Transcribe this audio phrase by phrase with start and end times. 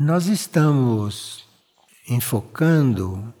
[0.00, 1.44] Nós estamos
[2.08, 3.34] enfocando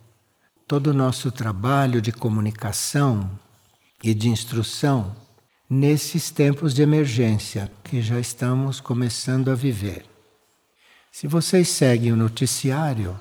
[0.66, 3.30] todo o nosso trabalho de comunicação
[4.02, 5.14] e de instrução
[5.70, 10.04] nesses tempos de emergência que já estamos começando a viver.
[11.12, 13.18] Se vocês seguem o noticiário,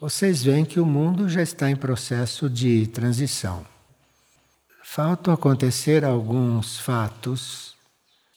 [0.00, 3.64] vocês veem que o mundo já está em processo de transição.
[4.82, 7.76] Faltam acontecer alguns fatos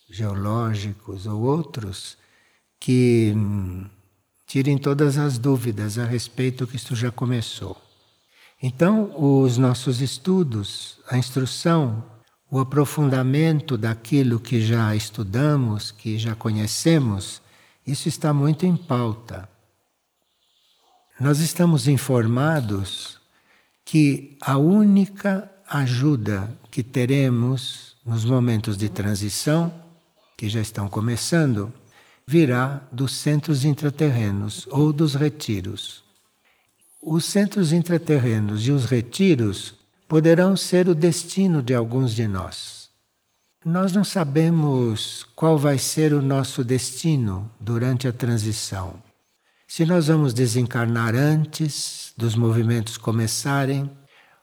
[0.08, 2.20] geológicos ou outros
[2.80, 3.90] que hum,
[4.54, 7.76] tirem todas as dúvidas a respeito que isto já começou.
[8.62, 12.04] Então, os nossos estudos, a instrução,
[12.52, 17.42] o aprofundamento daquilo que já estudamos, que já conhecemos,
[17.88, 19.50] isso está muito em pauta.
[21.20, 23.18] Nós estamos informados
[23.84, 29.74] que a única ajuda que teremos nos momentos de transição,
[30.38, 31.74] que já estão começando,
[32.28, 36.04] virá dos centros intraterrenos ou dos retiros.
[37.02, 39.76] Os centros intraterrenos e os retiros
[40.08, 42.90] poderão ser o destino de alguns de nós.
[43.66, 49.02] Nós não sabemos qual vai ser o nosso destino durante a transição.
[49.68, 53.90] Se nós vamos desencarnar antes dos movimentos começarem,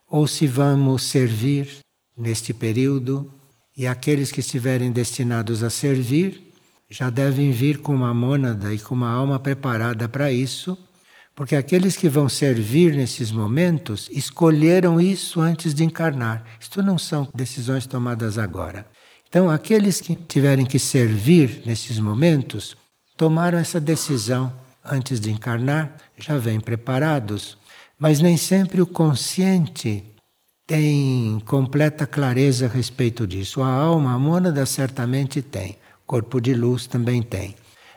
[0.08, 1.78] ou se vamos servir
[2.16, 3.32] neste período,
[3.76, 6.49] e aqueles que estiverem destinados a servir
[6.90, 10.76] já devem vir com uma mônada e com uma alma preparada para isso,
[11.34, 16.44] porque aqueles que vão servir nesses momentos escolheram isso antes de encarnar.
[16.58, 18.84] Isto não são decisões tomadas agora.
[19.28, 22.76] Então, aqueles que tiverem que servir nesses momentos
[23.16, 24.52] tomaram essa decisão
[24.84, 27.56] antes de encarnar, já vêm preparados,
[27.98, 30.02] mas nem sempre o consciente
[30.66, 33.62] tem completa clareza a respeito disso.
[33.62, 35.76] A alma, a mônada certamente tem,
[36.10, 37.54] corpo de luz também tem.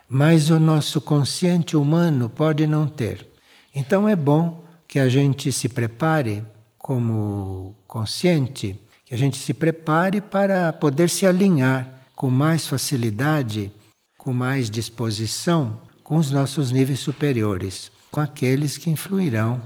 [0.08, 3.28] Mas o nosso consciente humano pode não ter.
[3.74, 6.46] Então é bom que a gente se prepare
[6.78, 13.72] como consciente, que a gente se prepare para poder se alinhar com mais facilidade,
[14.16, 19.60] com mais disposição com os nossos níveis superiores, com aqueles que influirão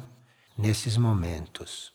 [0.57, 1.91] nesses momentos.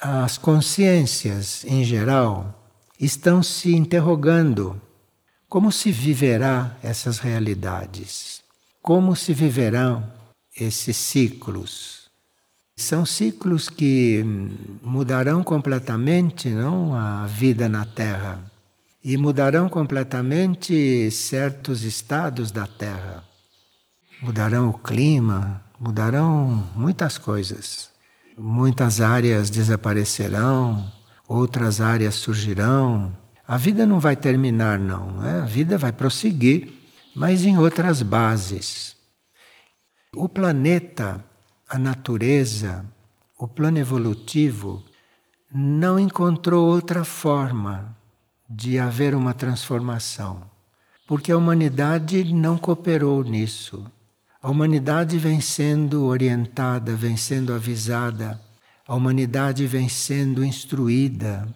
[0.00, 2.66] As consciências, em geral,
[2.98, 4.80] estão se interrogando
[5.48, 8.42] como se viverá essas realidades,
[8.82, 10.04] como se viverão
[10.56, 12.10] esses ciclos.
[12.76, 14.24] São ciclos que
[14.82, 18.38] mudarão completamente não a vida na Terra
[19.02, 23.24] e mudarão completamente certos estados da Terra.
[24.20, 27.90] Mudarão o clima, mudarão muitas coisas.
[28.36, 30.92] Muitas áreas desaparecerão,
[31.28, 33.16] outras áreas surgirão.
[33.48, 35.12] A vida não vai terminar, não.
[35.12, 35.40] Né?
[35.42, 36.72] A vida vai prosseguir,
[37.14, 38.96] mas em outras bases.
[40.14, 41.24] O planeta,
[41.68, 42.84] a natureza,
[43.38, 44.82] o plano evolutivo
[45.52, 47.96] não encontrou outra forma
[48.48, 50.42] de haver uma transformação,
[51.06, 53.84] porque a humanidade não cooperou nisso.
[54.42, 58.40] A humanidade vem sendo orientada, vem sendo avisada,
[58.86, 61.48] a humanidade vem sendo instruída,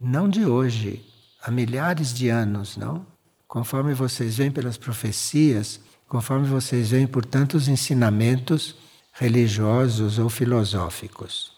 [0.00, 1.04] não de hoje,
[1.44, 3.06] há milhares de anos, não?
[3.46, 5.78] Conforme vocês veem pelas profecias,
[6.08, 8.74] conforme vocês veem por tantos ensinamentos
[9.12, 11.52] religiosos ou filosóficos.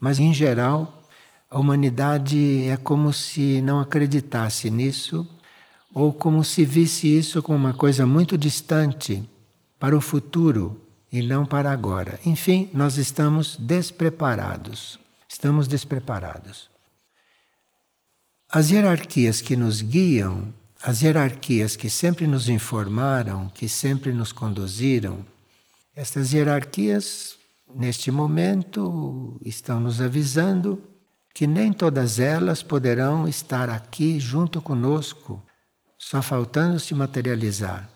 [0.00, 1.04] Mas, em geral,
[1.48, 5.26] a humanidade é como se não acreditasse nisso,
[5.94, 9.22] ou como se visse isso como uma coisa muito distante
[9.78, 10.80] para o futuro
[11.12, 12.18] e não para agora.
[12.26, 14.98] Enfim, nós estamos despreparados.
[15.28, 16.71] Estamos despreparados.
[18.52, 20.52] As hierarquias que nos guiam,
[20.82, 25.24] as hierarquias que sempre nos informaram, que sempre nos conduziram,
[25.96, 27.36] estas hierarquias,
[27.74, 30.82] neste momento, estão nos avisando
[31.34, 35.42] que nem todas elas poderão estar aqui junto conosco,
[35.96, 37.88] só faltando se materializar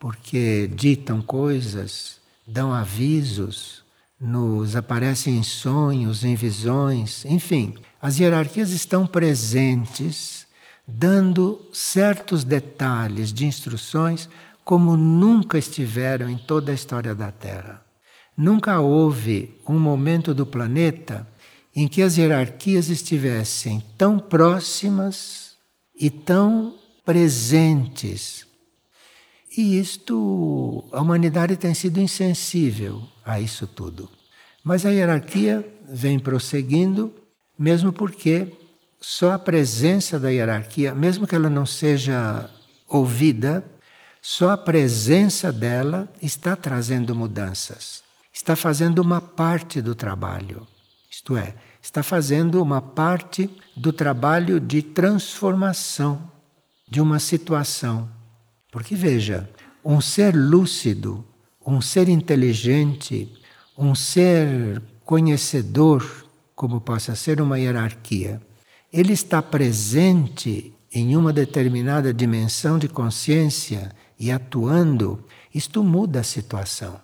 [0.00, 3.84] porque ditam coisas, dão avisos,
[4.18, 10.46] nos aparecem em sonhos, em visões, enfim, as hierarquias estão presentes,
[10.86, 14.28] dando certos detalhes de instruções
[14.64, 17.84] como nunca estiveram em toda a história da Terra.
[18.36, 21.26] Nunca houve um momento do planeta
[21.74, 25.56] em que as hierarquias estivessem tão próximas
[25.94, 26.74] e tão
[27.04, 28.46] presentes
[29.56, 34.08] e isto, a humanidade tem sido insensível a isso tudo.
[34.62, 37.12] Mas a hierarquia vem prosseguindo,
[37.60, 38.56] mesmo porque
[38.98, 42.48] só a presença da hierarquia, mesmo que ela não seja
[42.88, 43.62] ouvida,
[44.22, 48.02] Só a presença dela está trazendo mudanças.
[48.32, 50.66] Está fazendo uma parte do trabalho.
[51.10, 56.30] Isto é, está fazendo uma parte do trabalho de transformação
[56.86, 58.10] de uma situação.
[58.70, 59.48] Porque veja,
[59.82, 61.24] um ser lúcido,
[61.66, 63.32] um ser inteligente,
[63.76, 66.28] um ser conhecedor,
[66.60, 68.38] como possa ser uma hierarquia,
[68.92, 75.24] ele está presente em uma determinada dimensão de consciência e atuando,
[75.54, 77.00] isto muda a situação.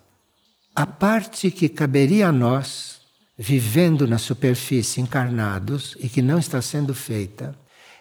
[0.75, 3.01] A parte que caberia a nós,
[3.39, 7.59] vivendo na superfície, encarnados, e que não está sendo feita,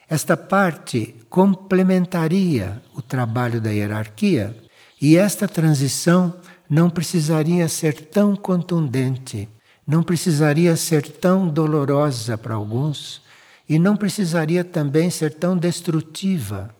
[0.09, 4.53] esta parte complementaria o trabalho da hierarquia
[5.01, 6.33] e esta transição
[6.69, 9.47] não precisaria ser tão contundente,
[9.87, 13.21] não precisaria ser tão dolorosa para alguns
[13.67, 16.73] e não precisaria também ser tão destrutiva,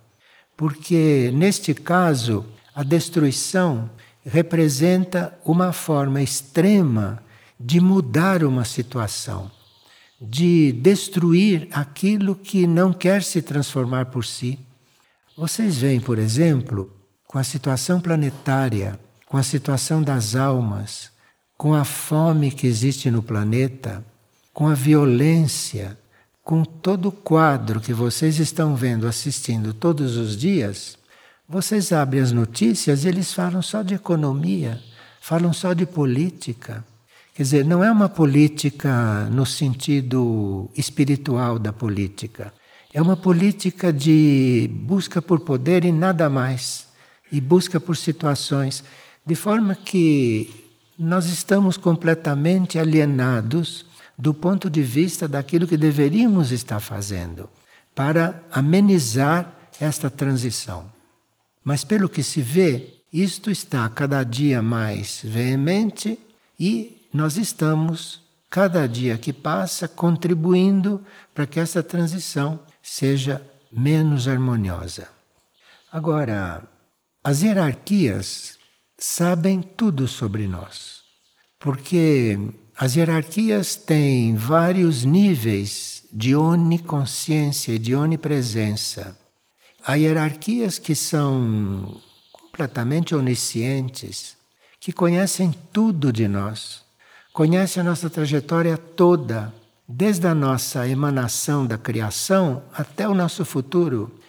[0.57, 3.89] porque neste caso a destruição
[4.25, 7.23] representa uma forma extrema
[7.59, 9.51] de mudar uma situação,
[10.19, 14.59] de destruir aquilo que não quer se transformar por si.
[15.37, 16.91] Vocês veem, por exemplo,
[17.27, 21.11] com a situação planetária, com a situação das almas,
[21.57, 24.03] com a fome que existe no planeta,
[24.53, 25.97] com a violência,
[26.43, 30.97] com todo o quadro que vocês estão vendo, assistindo todos os dias,
[31.47, 34.81] vocês abrem as notícias e eles falam só de economia,
[35.21, 36.83] falam só de política.
[37.35, 42.53] Quer dizer, não é uma política no sentido espiritual da política.
[42.93, 46.87] É uma política de busca por poder e nada mais.
[47.29, 48.83] E busca por situações.
[49.25, 50.64] De forma que
[50.97, 53.85] nós estamos completamente alienados
[54.17, 57.49] do ponto de vista daquilo que deveríamos estar fazendo
[57.93, 60.89] para amenizar esta transição.
[61.63, 66.19] Mas pelo que se vê, isto está cada dia mais veemente
[66.59, 71.03] e nós estamos, cada dia que passa, contribuindo
[71.33, 73.41] para que essa transição seja
[73.71, 75.07] menos harmoniosa.
[75.91, 76.63] Agora,
[77.23, 78.54] as hierarquias
[79.07, 81.03] sabem tudo sobre nós,
[81.59, 82.37] porque
[82.75, 89.15] as hierarquias têm vários níveis de oniconsciência e de onipresença.
[89.85, 94.35] Há hierarquias que são completamente oniscientes,
[94.79, 96.83] que conhecem tudo de nós,
[97.31, 99.53] conhecem a nossa trajetória toda,
[99.87, 104.19] desde a nossa emanação da criação até o nosso futuro.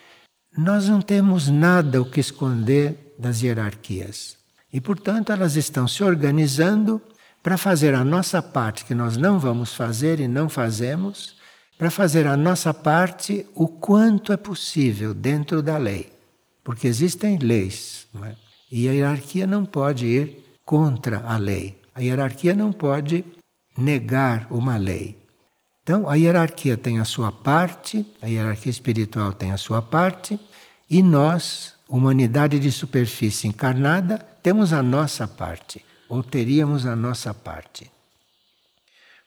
[0.57, 4.36] Nós não temos nada o que esconder das hierarquias.
[4.73, 7.01] E, portanto, elas estão se organizando
[7.43, 11.37] para fazer a nossa parte, que nós não vamos fazer e não fazemos,
[11.79, 16.13] para fazer a nossa parte o quanto é possível dentro da lei.
[16.65, 18.35] Porque existem leis, é?
[18.73, 21.81] e a hierarquia não pode ir contra a lei.
[21.95, 23.25] A hierarquia não pode
[23.79, 25.17] negar uma lei.
[25.83, 30.41] Então, a hierarquia tem a sua parte, a hierarquia espiritual tem a sua parte,
[30.91, 37.91] e nós, humanidade de superfície encarnada, temos a nossa parte ou teríamos a nossa parte.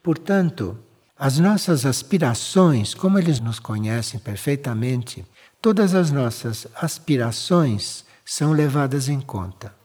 [0.02, 0.80] Portanto,
[1.18, 5.26] as nossas aspirações, como eles nos conhecem perfeitamente,
[5.62, 9.76] todas as nossas aspirações são levadas em conta.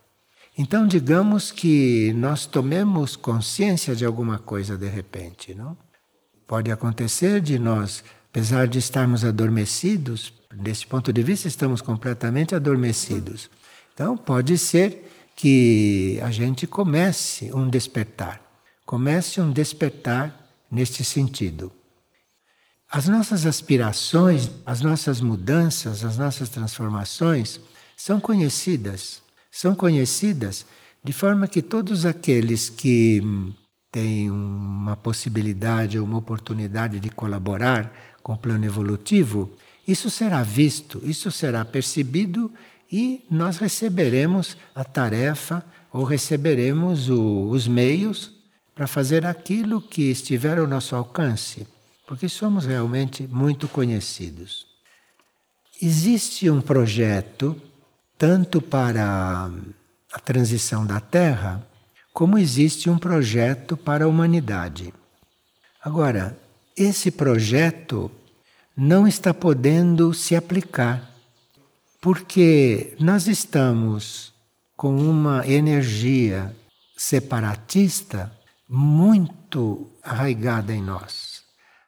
[0.56, 5.76] Então, digamos que nós tomemos consciência de alguma coisa de repente, não?
[6.46, 13.50] Pode acontecer de nós, apesar de estarmos adormecidos, desse ponto de vista, estamos completamente adormecidos.
[13.92, 18.40] Então, pode ser que a gente comece um despertar.
[18.86, 21.72] Comece um despertar neste sentido.
[22.90, 27.60] As nossas aspirações, as nossas mudanças, as nossas transformações
[27.96, 29.22] são conhecidas.
[29.50, 30.64] São conhecidas
[31.02, 33.22] de forma que todos aqueles que
[33.90, 39.52] têm uma possibilidade ou uma oportunidade de colaborar com o plano evolutivo,
[39.86, 42.50] isso será visto, isso será percebido
[42.90, 48.32] e nós receberemos a tarefa ou receberemos o, os meios
[48.74, 51.66] para fazer aquilo que estiver ao nosso alcance,
[52.06, 54.66] porque somos realmente muito conhecidos.
[55.80, 57.60] Existe um projeto
[58.18, 59.50] tanto para
[60.12, 61.66] a transição da Terra,
[62.12, 64.94] como existe um projeto para a humanidade.
[65.82, 66.38] Agora,
[66.76, 68.10] esse projeto
[68.76, 71.13] não está podendo se aplicar
[72.04, 74.34] porque nós estamos
[74.76, 76.54] com uma energia
[76.94, 78.30] separatista
[78.68, 81.44] muito arraigada em nós.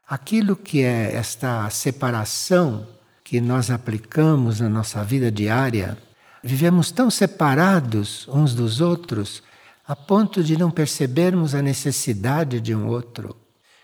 [0.08, 2.86] Aquilo que é esta separação
[3.22, 5.98] que nós aplicamos na nossa vida diária,
[6.42, 9.42] vivemos tão separados uns dos outros
[9.86, 13.36] a ponto de não percebermos a necessidade de um outro.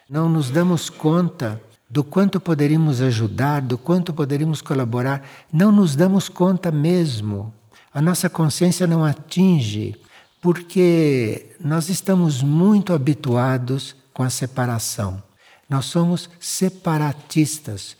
[0.08, 1.60] Não nos damos conta
[1.92, 5.28] do quanto poderíamos ajudar, do quanto poderíamos colaborar.
[5.52, 7.52] Não nos damos conta mesmo.
[7.92, 9.94] A nossa consciência não atinge,
[10.40, 15.22] porque nós estamos muito habituados com a separação.
[15.68, 17.94] Nós somos separatistas.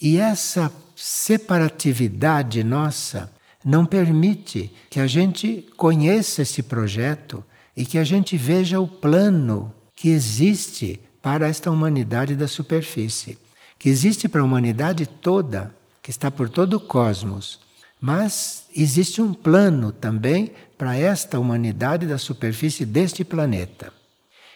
[0.00, 3.28] E essa separatividade nossa
[3.64, 7.42] não permite que a gente conheça esse projeto
[7.76, 13.36] e que a gente veja o plano que existe para esta humanidade da superfície,
[13.80, 17.58] que existe para a humanidade toda, que está por todo o cosmos.
[18.00, 23.92] Mas existe um plano também para esta humanidade da superfície deste planeta.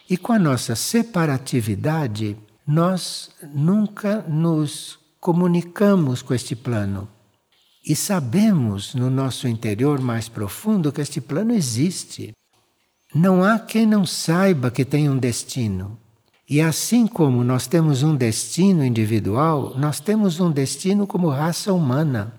[0.09, 7.09] E com a nossa separatividade, nós nunca nos comunicamos com este plano.
[7.85, 12.33] E sabemos no nosso interior mais profundo que este plano existe.
[13.13, 15.99] Não há quem não saiba que tem um destino.
[16.51, 22.35] E assim como nós temos um destino individual, nós temos um destino como raça humana.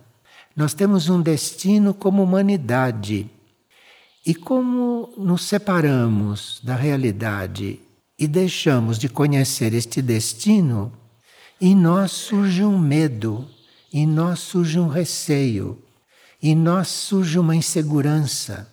[0.56, 3.30] Nós temos um destino como humanidade.
[4.26, 7.80] E como nos separamos da realidade
[8.20, 10.92] e deixamos de conhecer este destino,
[11.60, 13.48] em nós surge um medo
[13.94, 15.78] em nós surge um receio,
[16.42, 18.72] em nós surge uma insegurança,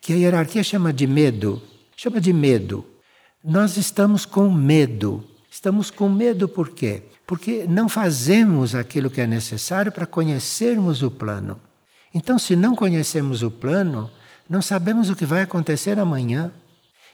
[0.00, 1.62] que a hierarquia chama de medo.
[1.96, 2.84] Chama de medo.
[3.42, 5.24] Nós estamos com medo.
[5.50, 7.02] Estamos com medo por quê?
[7.26, 11.58] Porque não fazemos aquilo que é necessário para conhecermos o plano.
[12.12, 14.10] Então, se não conhecemos o plano,
[14.48, 16.52] não sabemos o que vai acontecer amanhã.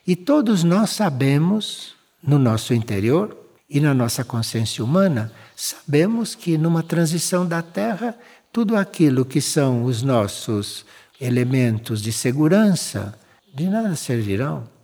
[0.05, 3.37] E todos nós sabemos, no nosso interior
[3.71, 8.19] e na nossa consciência humana, sabemos que numa transição da Terra,
[8.53, 10.85] tudo aquilo que são os nossos
[11.21, 13.17] elementos de segurança,
[13.55, 14.76] de nada servirão.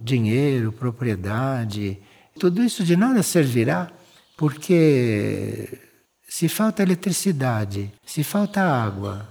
[0.00, 1.98] Dinheiro, propriedade,
[2.38, 3.90] tudo isso de nada servirá,
[4.36, 5.78] porque
[6.28, 9.28] se falta eletricidade, se falta água,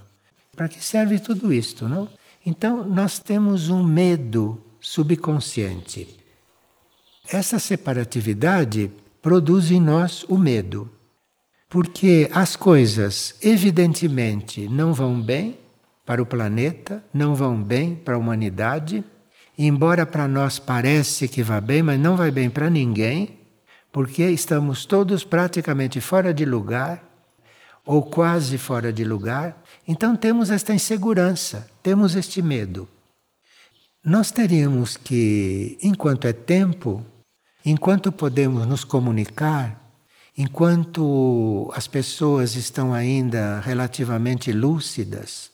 [0.55, 2.07] para que serve tudo isto, não?
[2.45, 6.19] Então nós temos um medo subconsciente.
[7.31, 10.89] Essa separatividade produz em nós o medo.
[11.69, 15.57] Porque as coisas, evidentemente, não vão bem
[16.05, 19.03] para o planeta, não vão bem para a humanidade,
[19.67, 23.37] embora para nós parece que vá bem, mas não vai bem para ninguém,
[23.91, 27.03] porque estamos todos praticamente fora de lugar,
[27.85, 29.61] ou quase fora de lugar.
[29.87, 32.87] Então temos esta insegurança, temos este medo.
[34.03, 37.05] Nós teríamos que, enquanto é tempo,
[37.65, 39.79] Enquanto podemos nos comunicar,
[40.37, 45.51] enquanto as pessoas estão ainda relativamente lúcidas,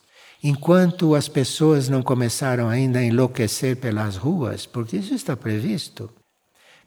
[0.48, 6.08] enquanto as pessoas não começaram ainda a enlouquecer pelas ruas, porque isso está previsto.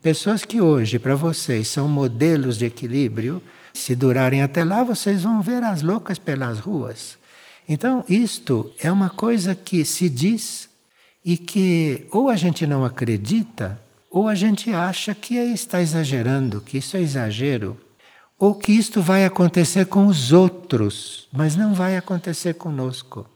[0.01, 3.43] Pessoas que hoje, para vocês, são modelos de equilíbrio,
[3.75, 7.19] se durarem até lá, vocês vão ver as loucas pelas ruas.
[7.69, 10.69] Então, isto é uma coisa que se diz
[11.25, 13.77] e que ou a gente não acredita,
[14.09, 17.77] ou a gente acha que está exagerando, que isso é exagero,
[18.39, 23.27] ou que isto vai acontecer com os outros, mas não vai acontecer conosco.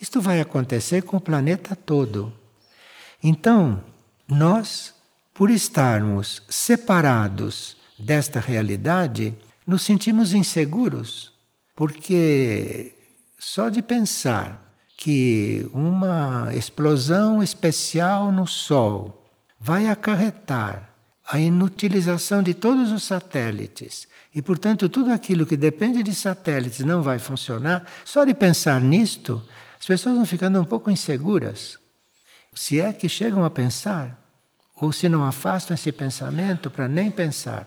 [0.00, 2.32] Isto vai acontecer com o planeta todo.
[3.22, 3.82] Então,
[4.28, 4.94] nós,
[5.32, 9.34] por estarmos separados desta realidade,
[9.66, 11.32] nos sentimos inseguros,
[11.74, 12.94] porque
[13.38, 14.62] só de pensar
[14.96, 19.26] que uma explosão especial no Sol
[19.60, 20.90] vai acarretar
[21.28, 27.02] a inutilização de todos os satélites e, portanto, tudo aquilo que depende de satélites não
[27.02, 29.42] vai funcionar, só de pensar nisto,
[29.78, 31.78] as pessoas vão ficando um pouco inseguras.
[32.54, 34.18] Se é que chegam a pensar,
[34.76, 37.66] ou se não afastam esse pensamento para nem pensar.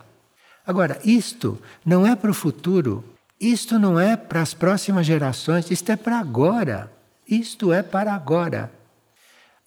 [0.65, 3.03] Agora, isto não é para o futuro,
[3.39, 6.91] isto não é para as próximas gerações, isto é para agora.
[7.27, 8.71] Isto é para agora.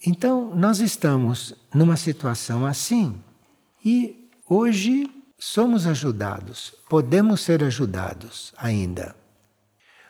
[0.05, 3.21] Então, nós estamos numa situação assim
[3.85, 5.09] e hoje
[5.39, 9.15] somos ajudados, podemos ser ajudados ainda.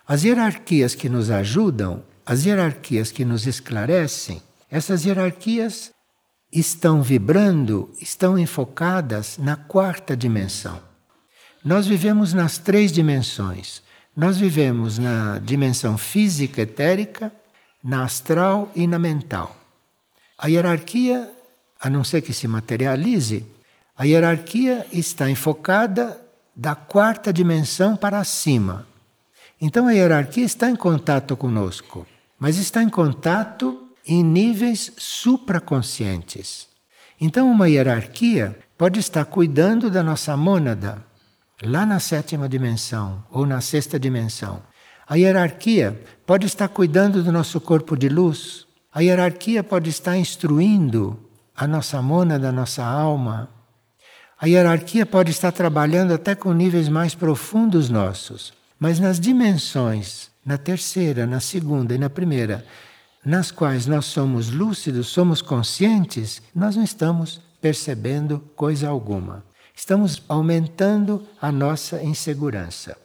[0.06, 5.92] As hierarquias que nos ajudam, as hierarquias que nos esclarecem, essas hierarquias
[6.52, 10.80] estão vibrando, estão enfocadas na quarta dimensão.
[11.64, 13.82] Nós vivemos nas três dimensões.
[14.14, 17.32] Nós vivemos na dimensão física, etérica,
[17.82, 19.56] na astral e na mental.
[20.38, 21.30] A hierarquia,
[21.80, 23.46] a não ser que se materialize,
[23.96, 26.20] a hierarquia está enfocada
[26.54, 28.86] da quarta dimensão para cima.
[29.60, 32.06] Então a hierarquia está em contato conosco,
[32.42, 36.66] mas está em contato em níveis supraconscientes.
[37.20, 41.04] Então uma hierarquia pode estar cuidando da nossa mônada,
[41.62, 44.60] lá na sétima dimensão ou na sexta dimensão.
[45.08, 48.66] A hierarquia pode estar cuidando do nosso corpo de luz.
[48.92, 51.16] A hierarquia pode estar instruindo
[51.56, 53.50] a nossa mônada, a nossa alma.
[54.36, 60.58] A hierarquia pode estar trabalhando até com níveis mais profundos nossos, mas nas dimensões, na
[60.58, 62.64] terceira, na segunda e na primeira,
[63.24, 69.44] nas quais nós somos lúcidos, somos conscientes, nós não estamos percebendo coisa alguma.
[69.74, 72.96] Estamos aumentando a nossa insegurança.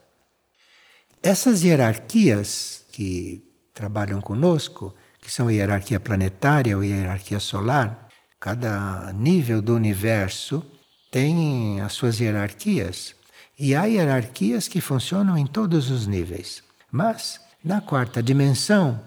[1.21, 8.07] Essas hierarquias que trabalham conosco, que são hierarquia planetária ou hierarquia solar,
[8.39, 10.65] cada nível do universo
[11.11, 13.15] tem as suas hierarquias.
[13.57, 16.66] E há hierarquias que funcionam em todos os níveis.
[16.91, 18.99] Mas, na quarta dimensão,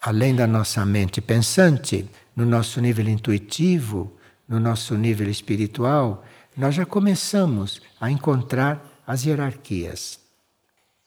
[0.00, 4.16] além da nossa mente pensante, no nosso nível intuitivo,
[4.48, 6.24] no nosso nível espiritual,
[6.56, 10.18] nós já começamos a encontrar as hierarquias.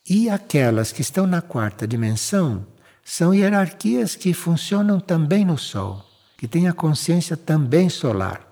[0.08, 2.66] E aquelas que estão na quarta dimensão
[3.04, 6.04] são hierarquias que funcionam também no Sol,
[6.38, 8.46] que têm a consciência também solar.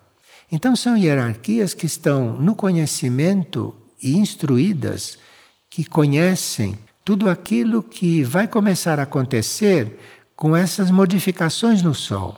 [0.50, 5.18] Então, são hierarquias que estão no conhecimento e instruídas,
[5.68, 9.98] que conhecem tudo aquilo que vai começar a acontecer
[10.36, 12.36] com essas modificações no Sol,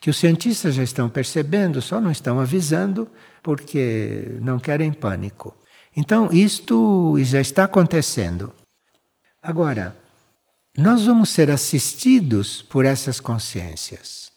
[0.00, 3.08] que os cientistas já estão percebendo, só não estão avisando
[3.42, 5.54] porque não querem pânico.
[5.96, 8.52] Então, isto já está acontecendo.
[9.42, 9.96] Agora,
[10.76, 14.30] nós vamos ser assistidos por essas consciências.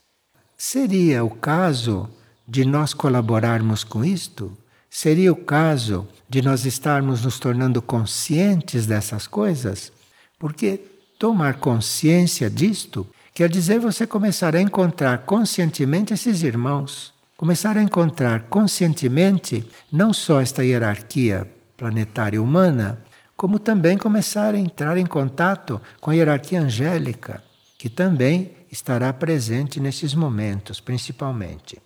[0.57, 2.09] Seria o caso
[2.47, 4.57] de nós colaborarmos com isto?
[4.89, 9.91] Seria o caso de nós estarmos nos tornando conscientes dessas coisas?
[10.37, 10.81] Porque
[11.19, 18.43] Tomar consciência disto quer dizer você começar a encontrar conscientemente esses irmãos, começar a encontrar
[18.43, 23.03] conscientemente não só esta hierarquia planetária humana,
[23.35, 27.43] como também começar a entrar em contato com a hierarquia angélica,
[27.77, 31.81] que também estará presente nesses momentos, principalmente.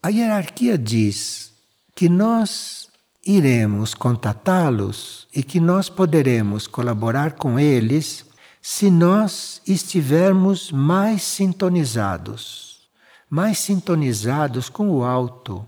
[0.00, 1.51] A hierarquia diz
[1.94, 2.88] que nós
[3.24, 8.24] iremos contatá-los e que nós poderemos colaborar com eles
[8.60, 12.88] se nós estivermos mais sintonizados,
[13.28, 15.66] mais sintonizados com o alto.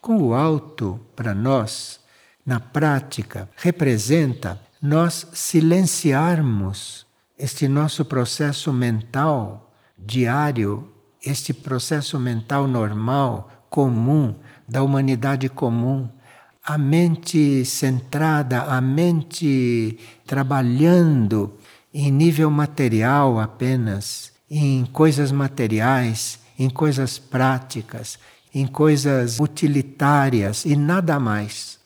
[0.00, 2.00] Com o alto, para nós,
[2.44, 7.06] na prática, representa nós silenciarmos
[7.38, 10.92] este nosso processo mental diário,
[11.24, 14.34] este processo mental normal, comum,
[14.68, 16.08] da humanidade comum
[16.64, 21.58] a mente centrada, a mente trabalhando
[21.92, 28.18] em nível material apenas, em coisas materiais, em coisas práticas,
[28.54, 31.78] em coisas utilitárias e nada mais.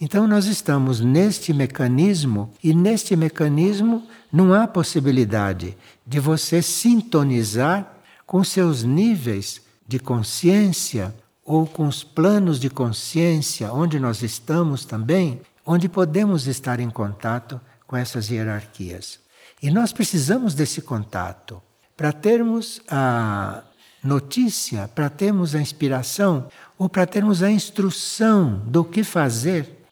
[0.00, 8.42] Então nós estamos neste mecanismo e neste mecanismo não há possibilidade de você sintonizar com
[8.42, 15.88] seus níveis de consciência ou com os planos de consciência onde nós estamos também, onde
[15.88, 19.20] podemos estar em contato com essas hierarquias.
[19.62, 21.62] E nós precisamos desse contato
[21.96, 23.62] para termos a
[24.02, 29.84] notícia, para termos a inspiração ou para termos a instrução do que fazer.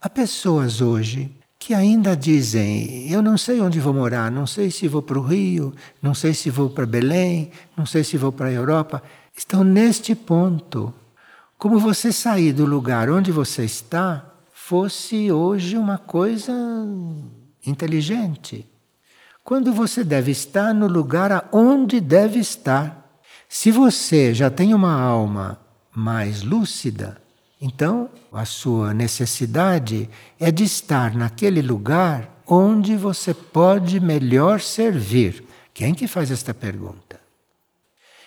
[0.00, 4.86] Há pessoas hoje que ainda dizem: Eu não sei onde vou morar, não sei se
[4.86, 8.48] vou para o Rio, não sei se vou para Belém, não sei se vou para
[8.48, 9.02] a Europa
[9.36, 10.92] estão neste ponto.
[11.58, 16.52] Como você sair do lugar onde você está fosse hoje uma coisa
[17.66, 18.66] inteligente.
[19.42, 23.20] Quando você deve estar no lugar aonde deve estar.
[23.48, 25.60] Se você já tem uma alma
[25.94, 27.20] mais lúcida,
[27.60, 30.08] então a sua necessidade
[30.40, 35.44] é de estar naquele lugar onde você pode melhor servir.
[35.72, 37.13] Quem que faz esta pergunta?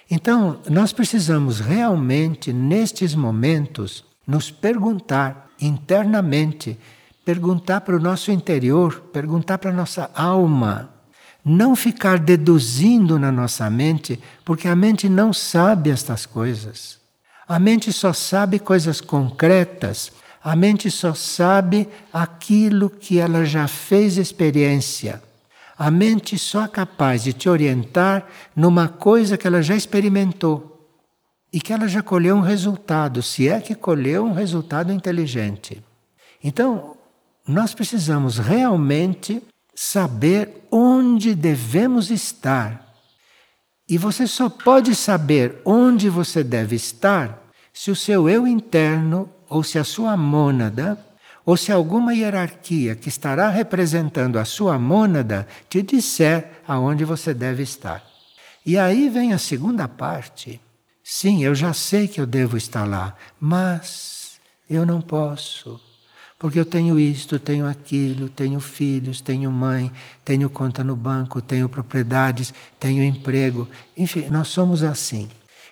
[0.10, 6.78] Então, nós precisamos realmente, nestes momentos, nos perguntar internamente,
[7.26, 10.90] perguntar para o nosso interior, perguntar para a nossa alma.
[11.44, 17.00] Não ficar deduzindo na nossa mente, porque a mente não sabe estas coisas.
[17.48, 20.12] A mente só sabe coisas concretas,
[20.44, 25.22] a mente só sabe aquilo que ela já fez experiência.
[25.78, 30.90] A mente só é capaz de te orientar numa coisa que ela já experimentou
[31.54, 35.84] e que ela já colheu um resultado, se é que colheu um resultado inteligente.
[36.44, 36.98] Então,
[37.48, 39.42] nós precisamos realmente
[39.74, 42.94] saber onde devemos estar.
[43.88, 49.64] E você só pode saber onde você deve estar se o seu eu interno ou
[49.64, 50.98] se a sua mônada
[51.48, 57.64] ou se alguma hierarquia que estará representando a sua mônada te disser aonde você deve
[57.64, 58.04] estar.
[58.66, 60.60] E aí vem a segunda parte.
[61.02, 65.80] Sim, eu já sei que eu devo estar lá, mas eu não posso.
[66.38, 69.90] Porque eu tenho isto, tenho aquilo, tenho filhos, tenho mãe,
[70.26, 73.70] tenho conta no banco, tenho propriedades, tenho emprego.
[73.96, 75.30] Enfim, nós somos assim.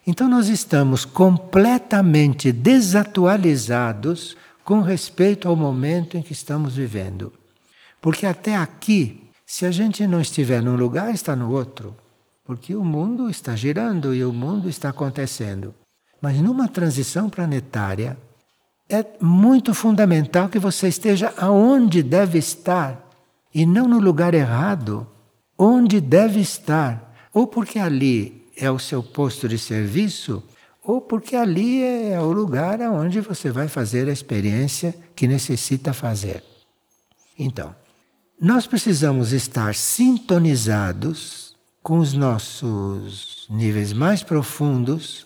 [0.08, 7.32] Então nós estamos completamente desatualizados com respeito ao momento em que estamos vivendo.
[8.02, 11.96] Porque até aqui, se a gente não estiver num lugar, está no outro.
[12.44, 15.74] Porque o mundo está girando e o mundo está acontecendo.
[16.20, 18.18] Mas numa transição planetária,
[18.90, 23.08] é muito fundamental que você esteja aonde deve estar
[23.54, 25.08] e não no lugar errado.
[25.58, 27.16] Onde deve estar.
[27.32, 30.44] Ou porque ali é o seu posto de serviço,
[30.86, 36.44] ou porque ali é o lugar onde você vai fazer a experiência que necessita fazer.
[37.38, 37.76] Então,
[38.40, 45.26] nós precisamos estar sintonizados com os nossos níveis mais profundos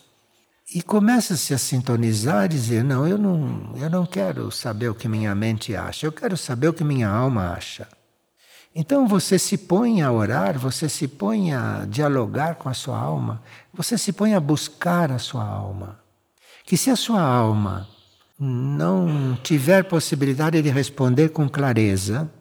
[0.74, 5.08] e começa-se a sintonizar e dizer: não, eu não, eu não quero saber o que
[5.08, 7.88] minha mente acha, eu quero saber o que minha alma acha.
[8.74, 13.42] Então você se põe a orar, você se põe a dialogar com a sua alma,
[13.74, 16.00] você se põe a buscar a sua alma.
[16.66, 17.88] Que se a sua alma
[18.40, 22.32] não tiver possibilidade de responder com clareza,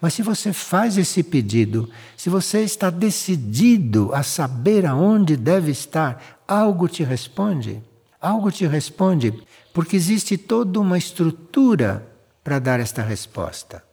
[0.00, 6.40] mas se você faz esse pedido, se você está decidido a saber aonde deve estar,
[6.46, 7.82] algo te responde.
[8.20, 9.32] Algo te responde,
[9.72, 12.06] porque existe toda uma estrutura
[12.42, 13.87] para dar esta resposta.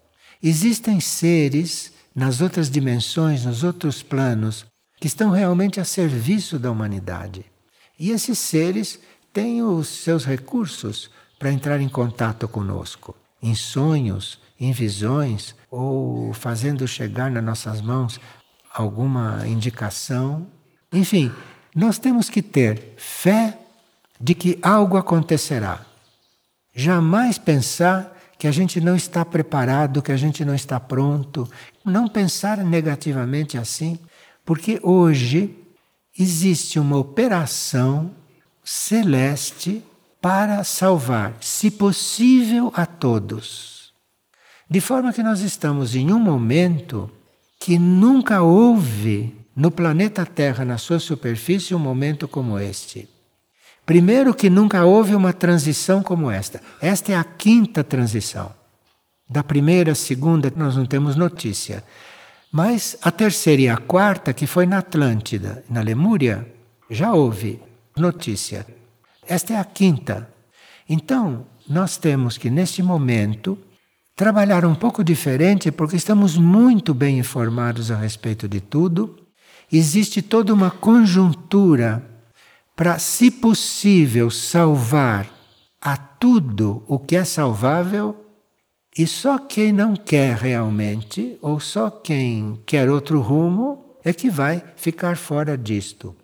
[0.48, 4.64] Existem seres nas outras dimensões, nos outros planos,
[5.02, 7.44] que estão realmente a serviço da humanidade.
[8.00, 9.00] E esses seres
[9.34, 16.88] têm os seus recursos para entrar em contato conosco, em sonhos, em visões, ou fazendo
[16.88, 18.20] chegar nas nossas mãos
[18.72, 20.46] alguma indicação.
[20.94, 21.32] Enfim,
[21.76, 23.58] nós temos que ter fé
[24.22, 25.84] de que algo acontecerá.
[26.76, 28.15] Jamais pensar
[28.46, 31.50] que a gente não está preparado, que a gente não está pronto.
[31.84, 33.98] Não pensar negativamente assim,
[34.46, 35.58] porque hoje
[36.16, 38.12] existe uma operação
[38.64, 39.84] celeste
[40.22, 43.92] para salvar, se possível, a todos.
[44.70, 47.10] De forma que nós estamos em um momento
[47.60, 53.10] que nunca houve no planeta Terra, na sua superfície, um momento como este.
[53.86, 56.62] Primeiro, que nunca houve uma transição como esta.
[56.82, 58.52] Esta é a quinta transição.
[59.30, 61.84] Da primeira, segunda, nós não temos notícia.
[62.52, 66.48] Mas a terceira e a quarta, que foi na Atlântida, na Lemúria,
[66.90, 67.60] já houve
[67.98, 68.66] notícia.
[69.28, 70.30] Esta é a quinta.
[70.88, 73.58] Então, nós temos que, neste momento,
[74.16, 79.26] trabalhar um pouco diferente, porque estamos muito bem informados a respeito de tudo
[79.72, 82.04] existe toda uma conjuntura
[82.76, 85.32] para, se possível, salvar
[85.82, 88.26] a tudo o que é salvável,
[88.98, 94.64] e só quem não quer realmente, ou só quem quer outro rumo, é que vai
[94.76, 96.16] ficar fora disto.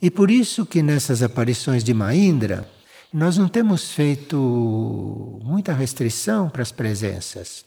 [0.00, 2.68] E por isso que nessas aparições de Maindra,
[3.12, 7.64] nós não temos feito muita restrição para as presenças,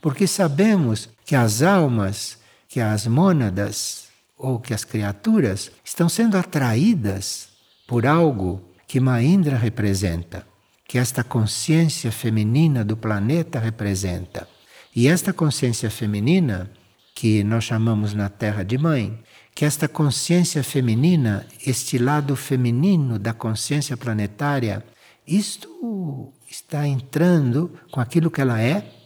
[0.00, 4.07] porque sabemos que as almas que as mônadas
[4.38, 7.48] ou que as criaturas estão sendo atraídas
[7.86, 10.46] por algo que Maindra representa,
[10.86, 14.48] que esta consciência feminina do planeta representa.
[14.94, 16.70] E esta consciência feminina,
[17.14, 19.18] que nós chamamos na Terra de Mãe,
[19.54, 24.84] que esta consciência feminina, este lado feminino da consciência planetária,
[25.26, 28.97] isto está entrando com aquilo que ela é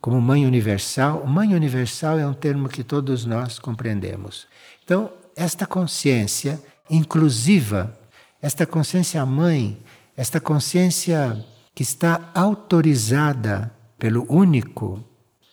[0.00, 1.26] como mãe universal.
[1.26, 4.46] Mãe universal é um termo que todos nós compreendemos.
[4.84, 7.96] Então, esta consciência inclusiva,
[8.40, 9.78] esta consciência mãe,
[10.16, 15.04] esta consciência que está autorizada pelo único,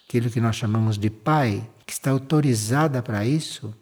[0.08, 3.74] aquilo que nós chamamos de pai, que está autorizada para isso,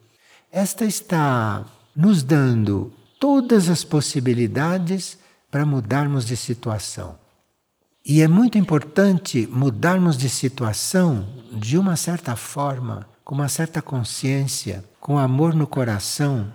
[0.51, 5.17] esta está nos dando todas as possibilidades
[5.49, 7.22] para mudarmos de situação.
[8.05, 14.83] E é muito importante mudarmos de situação de uma certa forma, com uma certa consciência,
[14.99, 16.51] com amor no coração,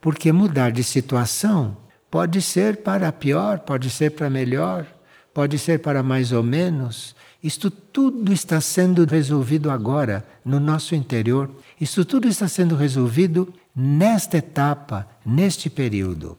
[0.00, 1.76] porque mudar de situação
[2.08, 4.86] pode ser para pior, pode ser para melhor,
[5.34, 7.14] pode ser para mais ou menos,
[7.46, 11.48] Isto tudo está sendo resolvido agora, no nosso interior.
[11.80, 16.36] Isto tudo está sendo resolvido nesta etapa, neste período.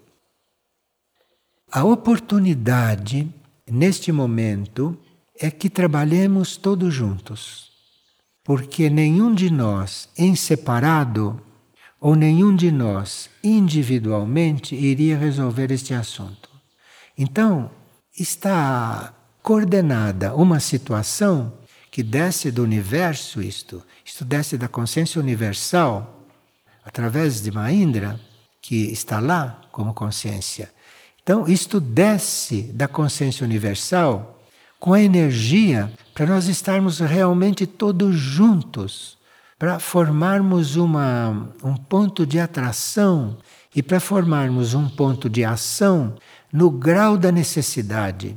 [1.71, 3.33] A oportunidade,
[3.69, 4.97] neste momento,
[5.39, 7.71] é que trabalhemos todos juntos.
[8.43, 11.41] Porque nenhum de nós, em separado,
[11.99, 16.49] ou nenhum de nós, individualmente, iria resolver este assunto.
[17.17, 17.71] Então,
[18.17, 21.53] está coordenada uma situação
[21.91, 26.27] que desce do universo isto, isto desce da consciência universal,
[26.86, 28.19] através de Mahindra,
[28.62, 30.71] que está lá como consciência.
[31.28, 34.42] Então, isto desce da consciência universal
[34.80, 39.18] com a energia para nós estarmos realmente todos juntos,
[39.60, 43.36] para formarmos uma, um ponto de atração
[43.76, 46.16] e para formarmos um ponto de ação
[46.50, 48.34] no grau da necessidade.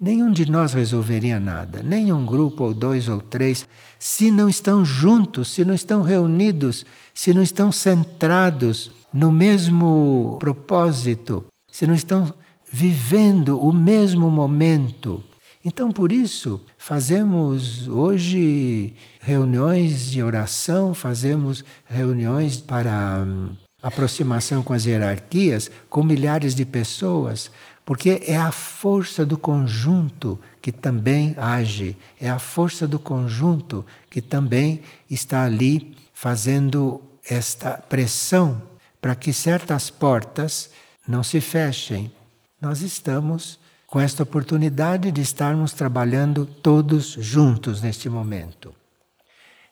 [0.00, 3.68] Nenhum de nós resolveria nada, nem um grupo ou dois ou três,
[4.00, 11.44] se não estão juntos, se não estão reunidos, se não estão centrados no mesmo propósito,
[11.72, 12.32] se não estão
[12.70, 15.24] vivendo o mesmo momento.
[15.64, 24.84] Então, por isso, fazemos hoje reuniões de oração, fazemos reuniões para hum, aproximação com as
[24.84, 27.50] hierarquias, com milhares de pessoas,
[27.84, 34.20] porque é a força do conjunto que também age, é a força do conjunto que
[34.20, 38.60] também está ali fazendo esta pressão
[39.00, 40.70] para que certas portas
[41.06, 42.12] não se fechem.
[42.60, 48.74] Nós estamos com esta oportunidade de estarmos trabalhando todos juntos neste momento.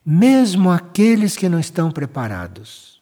[0.05, 3.01] Mesmo aqueles que não estão preparados.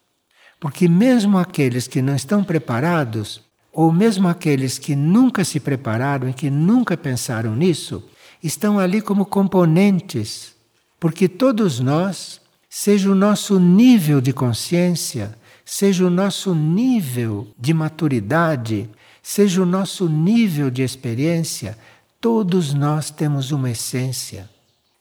[0.59, 6.33] Porque, mesmo aqueles que não estão preparados, ou mesmo aqueles que nunca se prepararam e
[6.33, 8.03] que nunca pensaram nisso,
[8.43, 10.53] estão ali como componentes,
[10.99, 15.37] porque todos nós, seja o nosso nível de consciência,
[15.69, 18.89] seja o nosso nível de maturidade,
[19.21, 21.77] seja o nosso nível de experiência,
[22.19, 24.49] todos nós temos uma essência.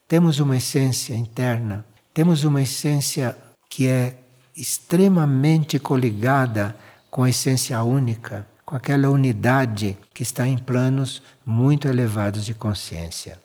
[0.06, 3.34] Temos uma essência interna, temos uma essência
[3.70, 4.18] que é
[4.54, 6.76] extremamente coligada
[7.10, 13.40] com a essência única com aquela unidade que está em planos muito elevados de consciência.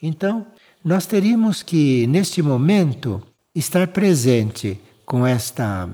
[0.00, 0.46] Então,
[0.84, 3.20] nós teríamos que, neste momento,
[3.52, 5.88] estar presente com esta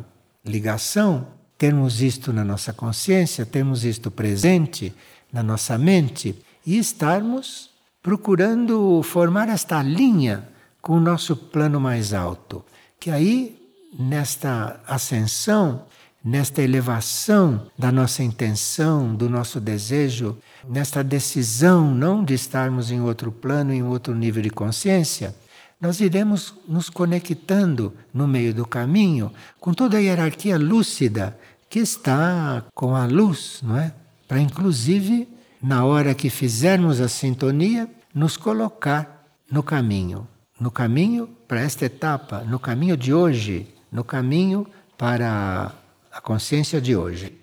[0.45, 1.27] ligação,
[1.57, 4.95] termos isto na nossa consciência, termos isto presente
[5.33, 6.35] na nossa mente
[6.67, 7.71] e estarmos
[8.03, 10.49] procurando formar esta linha
[10.83, 12.63] com o nosso plano mais alto.
[13.01, 13.59] Que aí,
[13.99, 15.87] nesta ascensão,
[16.23, 20.37] nesta elevação da nossa intenção, do nosso desejo,
[20.69, 25.35] nesta decisão não de estarmos em outro plano, em outro nível de consciência,
[25.85, 32.64] nós iremos nos conectando no meio do caminho com toda a hierarquia lúcida que está
[32.75, 33.92] com a luz, não é?
[34.27, 35.29] Para inclusive
[35.62, 40.27] na hora que fizermos a sintonia, nos colocar no caminho,
[40.59, 44.66] no caminho para esta etapa, no caminho de hoje, no caminho
[44.97, 45.70] para
[46.11, 47.38] a consciência de hoje.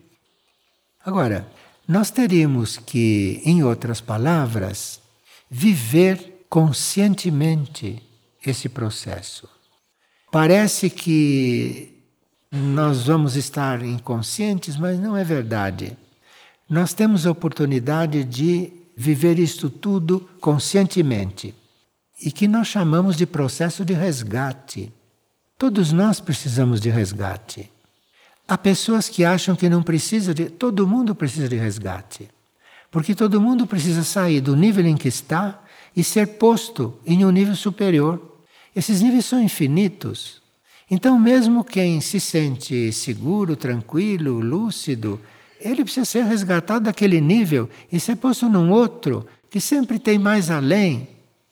[1.06, 1.48] Agora,
[1.88, 5.00] nós teríamos que, em outras palavras,
[5.48, 8.10] viver conscientemente
[8.46, 9.48] esse processo.
[10.32, 12.04] Parece que
[12.52, 15.98] nós vamos estar inconscientes, mas não é verdade.
[16.70, 21.54] Nós temos a oportunidade de viver isto tudo conscientemente
[22.22, 24.92] e que nós chamamos de processo de resgate.
[25.58, 27.70] Todos nós precisamos de resgate.
[28.48, 30.50] Há pessoas que acham que não precisa de.
[30.50, 32.30] Todo mundo precisa de resgate.
[32.90, 35.64] Porque todo mundo precisa sair do nível em que está
[35.96, 38.31] e ser posto em um nível superior.
[38.76, 40.42] Esses níveis são infinitos.
[40.90, 45.20] Então, mesmo quem se sente seguro, tranquilo, lúcido,
[45.60, 50.50] ele precisa ser resgatado daquele nível e ser posto num outro que sempre tem mais
[50.50, 51.08] além.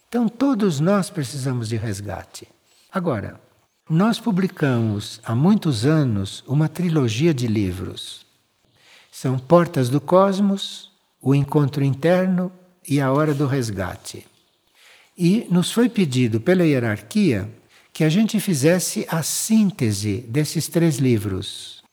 [0.08, 2.48] Então, todos nós precisamos de resgate.
[2.92, 3.40] Agora,
[3.90, 8.26] nós publicamos há muitos anos uma trilogia de livros.
[9.12, 12.52] São Portas do Cosmos, O Encontro Interno
[12.88, 14.26] e A Hora do Resgate.
[15.22, 17.50] E nos foi pedido pela hierarquia
[17.92, 21.84] que a gente fizesse a síntese desses três livros.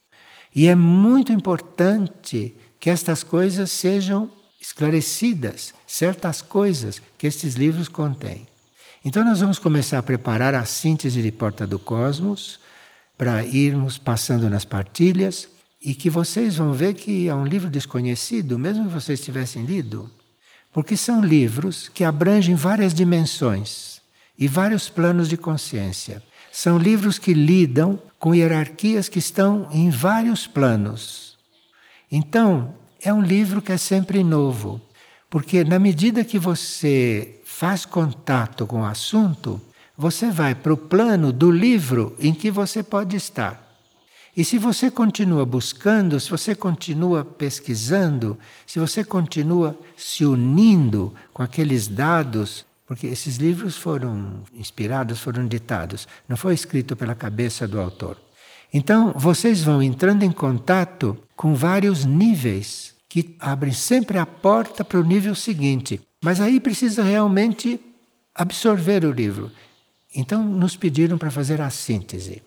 [0.55, 8.47] E é muito importante que estas coisas sejam esclarecidas, certas coisas que estes livros contêm.
[9.05, 12.61] Então, nós vamos começar a preparar a síntese de Porta do Cosmos
[13.19, 15.49] para irmos passando nas partilhas
[15.83, 20.09] e que vocês vão ver que é um livro desconhecido, mesmo que vocês tivessem lido.
[20.77, 24.03] Porque são livros que abrangem várias dimensões
[24.39, 26.23] e vários planos de consciência.
[26.53, 31.39] São livros que lidam com hierarquias que estão em vários planos.
[32.13, 34.79] Então, é um livro que é sempre novo,
[35.31, 39.59] porque na medida que você faz contato com o assunto,
[39.97, 43.66] você vai para o plano do livro em que você pode estar.
[44.37, 51.43] E se você continua buscando, se você continua pesquisando, se você continua se unindo com
[51.43, 57.81] aqueles dados, porque esses livros foram inspirados, foram ditados, não foi escrito pela cabeça do
[57.81, 58.19] autor.
[58.71, 65.01] Então, vocês vão entrando em contato com vários níveis que abrem sempre a porta para
[65.01, 65.99] o nível seguinte.
[66.23, 67.81] Mas aí precisa realmente
[68.35, 69.51] absorver o livro.
[70.15, 72.43] Então, nos pediram para fazer a síntese.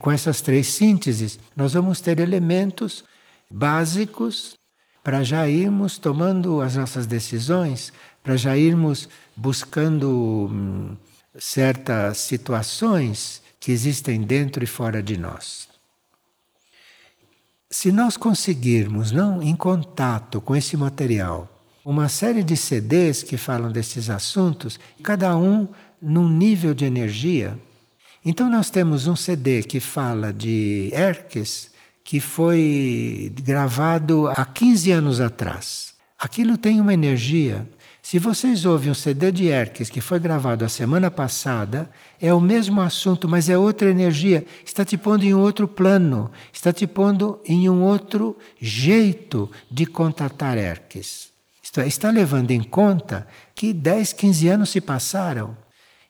[0.00, 3.04] Com essas três sínteses, nós vamos ter elementos
[3.50, 4.56] básicos
[5.02, 10.96] para já irmos tomando as nossas decisões, para já irmos buscando hum,
[11.38, 15.68] certas situações que existem dentro e fora de nós.
[17.70, 21.48] Se nós conseguirmos, não em contato com esse material,
[21.84, 25.68] uma série de CDs que falam desses assuntos, cada um
[26.00, 27.58] num nível de energia,
[28.28, 31.70] então nós temos um CD que fala de Erques,
[32.04, 35.94] que foi gravado há 15 anos atrás.
[36.18, 37.66] Aquilo tem uma energia.
[38.02, 42.38] Se vocês ouvem um CD de Erques que foi gravado a semana passada, é o
[42.38, 44.44] mesmo assunto, mas é outra energia.
[44.62, 50.58] Está te pondo em outro plano, está te pondo em um outro jeito de contatar
[50.58, 51.30] Erques.
[51.78, 55.56] É, está levando em conta que 10, 15 anos se passaram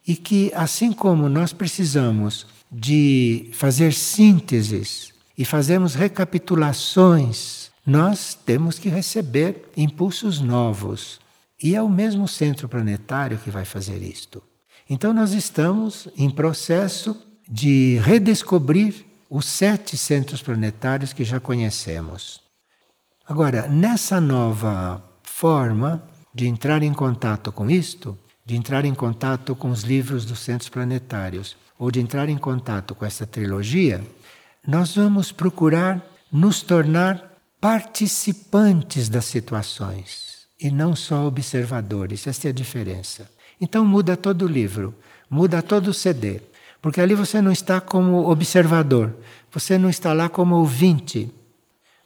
[0.09, 8.89] e que, assim como nós precisamos de fazer sínteses e fazermos recapitulações, nós temos que
[8.89, 11.21] receber impulsos novos.
[11.63, 14.43] E é o mesmo centro planetário que vai fazer isto.
[14.89, 17.15] Então, nós estamos em processo
[17.47, 22.41] de redescobrir os sete centros planetários que já conhecemos.
[23.27, 26.03] Agora, nessa nova forma
[26.35, 28.17] de entrar em contato com isto,
[28.49, 32.95] de entrar em contato com os livros dos centros planetários ou de entrar em contato
[32.95, 34.03] com essa trilogia,
[34.67, 37.31] nós vamos procurar nos tornar
[37.61, 42.27] participantes das situações e não só observadores.
[42.27, 43.31] Esta é a diferença.
[43.61, 44.95] Então muda todo o livro,
[45.29, 46.41] muda todo o CD,
[46.81, 49.15] porque ali você não está como observador,
[49.53, 51.31] você não está lá como ouvinte.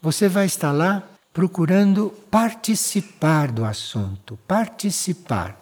[0.01, 5.62] Você vai estar lá procurando participar do assunto, participar.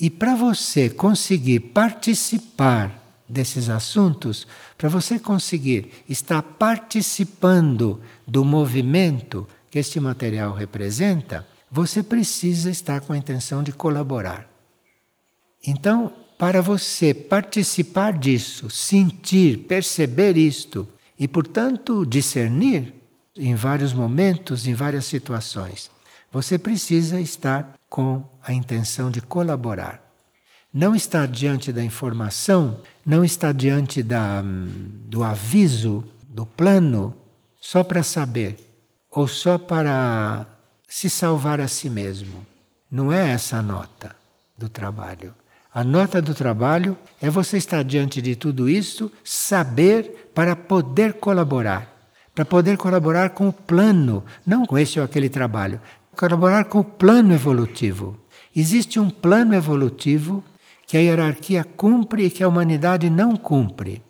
[0.00, 9.78] E para você conseguir participar desses assuntos, para você conseguir estar participando do movimento que
[9.78, 14.48] este material representa, você precisa estar com a intenção de colaborar.
[15.66, 20.86] Então, para você participar disso, sentir, perceber isto
[21.18, 22.92] e, portanto, discernir
[23.36, 25.90] em vários momentos, em várias situações,
[26.34, 30.02] você precisa estar com a intenção de colaborar.
[30.72, 37.14] Não está diante da informação, não está diante da, do aviso, do plano,
[37.60, 38.58] só para saber,
[39.08, 40.44] ou só para
[40.88, 42.44] se salvar a si mesmo.
[42.90, 44.16] Não é essa a nota
[44.58, 45.32] do trabalho.
[45.72, 51.94] A nota do trabalho é você estar diante de tudo isso, saber para poder colaborar.
[52.34, 55.80] Para poder colaborar com o plano, não com esse ou aquele trabalho,
[56.16, 58.16] colaborar com o plano evolutivo.
[58.54, 60.42] Existe um plano evolutivo
[60.86, 64.02] que a hierarquia cumpre e que a humanidade não cumpre.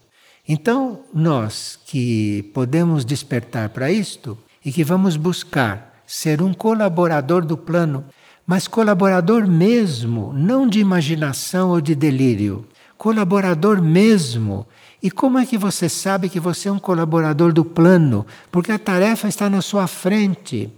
[0.47, 7.57] Então, nós que podemos despertar para isto e que vamos buscar ser um colaborador do
[7.57, 8.05] plano,
[8.47, 12.67] mas colaborador mesmo, não de imaginação ou de delírio,
[12.99, 14.67] colaborador mesmo.
[15.03, 18.27] E como é que você sabe que você é um colaborador do plano?
[18.51, 20.71] Porque a tarefa está na sua frente.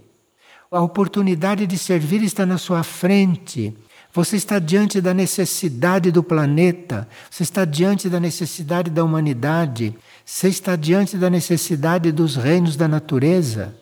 [0.69, 3.73] A oportunidade de servir está na sua frente.
[4.13, 9.95] Você está diante da necessidade do planeta, você está diante da necessidade da humanidade,
[10.25, 13.75] você está diante da necessidade dos reinos da natureza,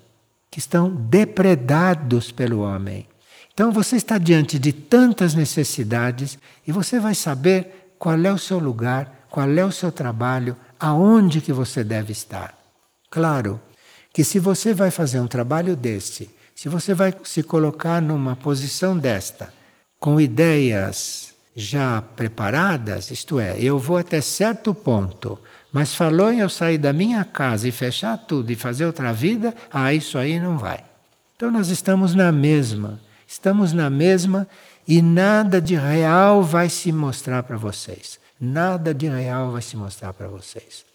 [0.51, 3.07] que estão depredados pelo homem.
[3.53, 8.59] Então você está diante de tantas necessidades e você vai saber qual é o seu
[8.59, 12.53] lugar, qual é o seu trabalho, aonde que você deve estar.
[13.09, 13.59] Claro
[14.13, 18.97] que se você vai fazer um trabalho deste se você vai se colocar numa posição
[18.97, 19.53] desta,
[19.99, 25.38] com ideias já preparadas, isto é, eu vou até certo ponto,
[25.72, 29.53] mas falou em eu sair da minha casa e fechar tudo e fazer outra vida,
[29.72, 30.84] ah, isso aí não vai.
[31.36, 34.47] Então nós estamos na mesma, Estamos na mesma
[34.88, 38.20] e nada de real vai se mostrar para vocês.
[38.39, 40.86] Nada de real vai se mostrar para vocês.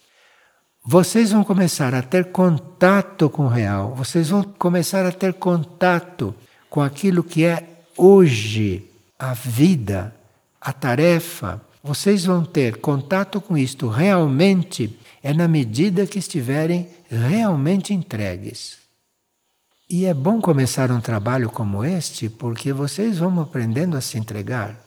[0.84, 6.34] Vocês vão começar a ter contato com o real, vocês vão começar a ter contato
[6.70, 10.14] com aquilo que é hoje a vida,
[10.60, 11.60] a tarefa.
[11.82, 18.78] Vocês vão ter contato com isto realmente é na medida que estiverem realmente entregues.
[19.88, 24.78] E é bom começar um trabalho como este, porque vocês vão aprendendo a se entregar.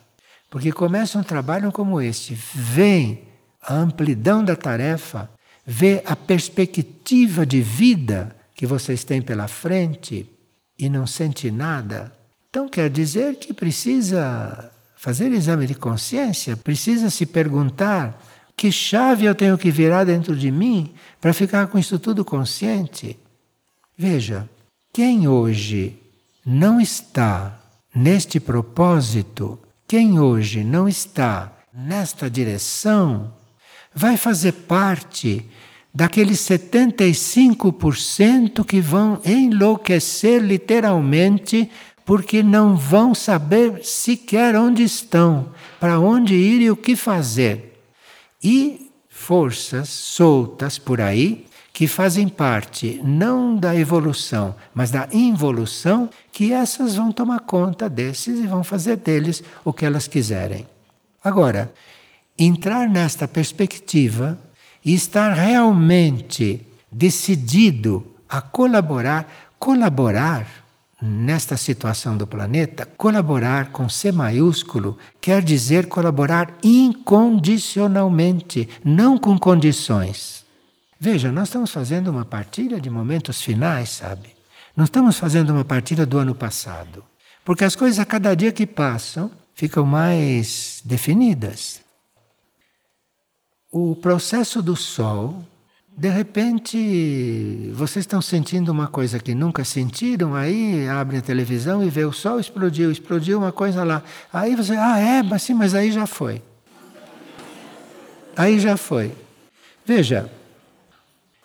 [0.49, 3.23] Porque começa um trabalho como este, vem
[3.61, 5.29] a amplidão da tarefa,
[5.65, 10.29] vê a perspectiva de vida que vocês têm pela frente
[10.77, 12.13] e não sente nada.
[12.49, 18.21] Então quer dizer que precisa fazer exame de consciência, precisa se perguntar
[18.55, 23.17] que chave eu tenho que virar dentro de mim para ficar com isso tudo consciente?
[23.97, 24.47] Veja,
[24.93, 25.97] quem hoje
[26.45, 27.59] não está
[27.93, 33.33] neste propósito, quem hoje não está nesta direção,
[33.95, 35.45] vai fazer parte
[35.93, 41.69] daqueles 75% que vão enlouquecer literalmente
[42.05, 47.73] porque não vão saber sequer onde estão, para onde ir e o que fazer
[48.43, 56.53] e forças soltas por aí que fazem parte não da evolução, mas da involução, que
[56.53, 60.67] essas vão tomar conta desses e vão fazer deles o que elas quiserem.
[61.23, 61.73] Agora,
[62.37, 64.37] entrar nesta perspectiva
[64.83, 69.27] e estar realmente decidido a colaborar,
[69.59, 70.47] colaborar
[71.01, 80.43] nesta situação do planeta, colaborar com C maiúsculo quer dizer colaborar incondicionalmente, não com condições.
[80.99, 84.29] Veja, nós estamos fazendo uma partilha de momentos finais, sabe?
[84.75, 87.03] Não estamos fazendo uma partilha do ano passado.
[87.43, 91.82] Porque as coisas a cada dia que passam ficam mais definidas.
[93.75, 95.43] O processo do Sol
[95.95, 101.89] de repente, vocês estão sentindo uma coisa que nunca sentiram, aí abrem a televisão e
[101.89, 104.01] vê o sol explodiu, explodiu uma coisa lá.
[104.31, 106.41] Aí você, ah, é, mas sim, mas aí já foi.
[108.35, 109.11] Aí já foi.
[109.85, 110.31] Veja,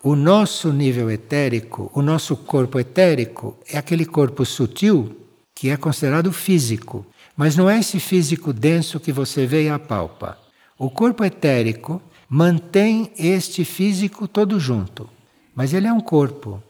[0.02, 5.14] o nosso nível etérico, o nosso corpo etérico, é aquele corpo sutil
[5.54, 7.06] que é considerado físico.
[7.36, 10.38] Mas não é esse físico denso que você vê e apalpa.
[10.78, 15.08] O corpo etérico mantém este físico todo junto,
[15.54, 16.62] mas ele é um corpo.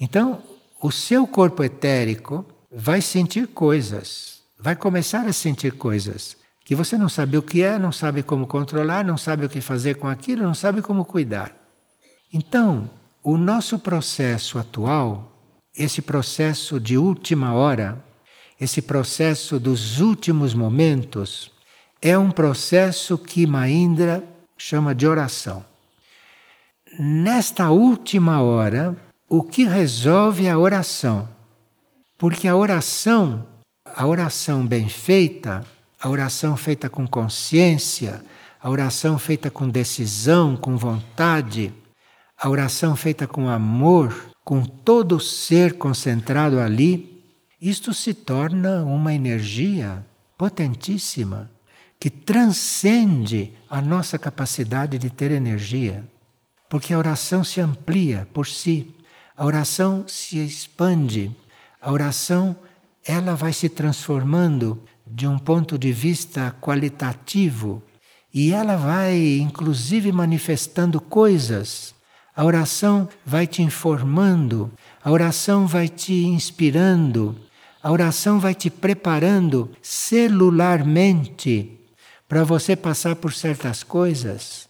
[0.00, 0.42] Então,
[0.80, 7.08] o seu corpo etérico vai sentir coisas, vai começar a sentir coisas que você não
[7.08, 10.42] sabe o que é, não sabe como controlar, não sabe o que fazer com aquilo,
[10.42, 11.54] não sabe como cuidar.
[12.32, 12.90] Então,
[13.22, 15.32] o nosso processo atual,
[15.76, 18.04] esse processo de última hora,
[18.60, 21.52] esse processo dos últimos momentos,
[22.02, 24.24] é um processo que Maindra
[24.56, 25.64] chama de oração.
[26.98, 28.96] Nesta última hora,
[29.28, 31.28] o que resolve a oração.
[32.16, 33.46] Porque a oração,
[33.84, 35.64] a oração bem feita,
[36.00, 38.24] a oração feita com consciência,
[38.60, 41.72] a oração feita com decisão, com vontade,
[42.38, 47.22] a oração feita com amor, com todo o ser concentrado ali,
[47.60, 50.04] isto se torna uma energia
[50.38, 51.50] potentíssima
[51.98, 56.04] que transcende a nossa capacidade de ter energia.
[56.68, 58.94] Porque a oração se amplia por si,
[59.36, 61.34] a oração se expande,
[61.80, 62.56] a oração
[63.04, 67.82] ela vai se transformando de um ponto de vista qualitativo
[68.34, 71.94] e ela vai inclusive manifestando coisas.
[72.34, 74.70] A oração vai te informando,
[75.02, 77.36] a oração vai te inspirando,
[77.82, 81.75] a oração vai te preparando celularmente
[82.28, 84.68] para você passar por certas coisas.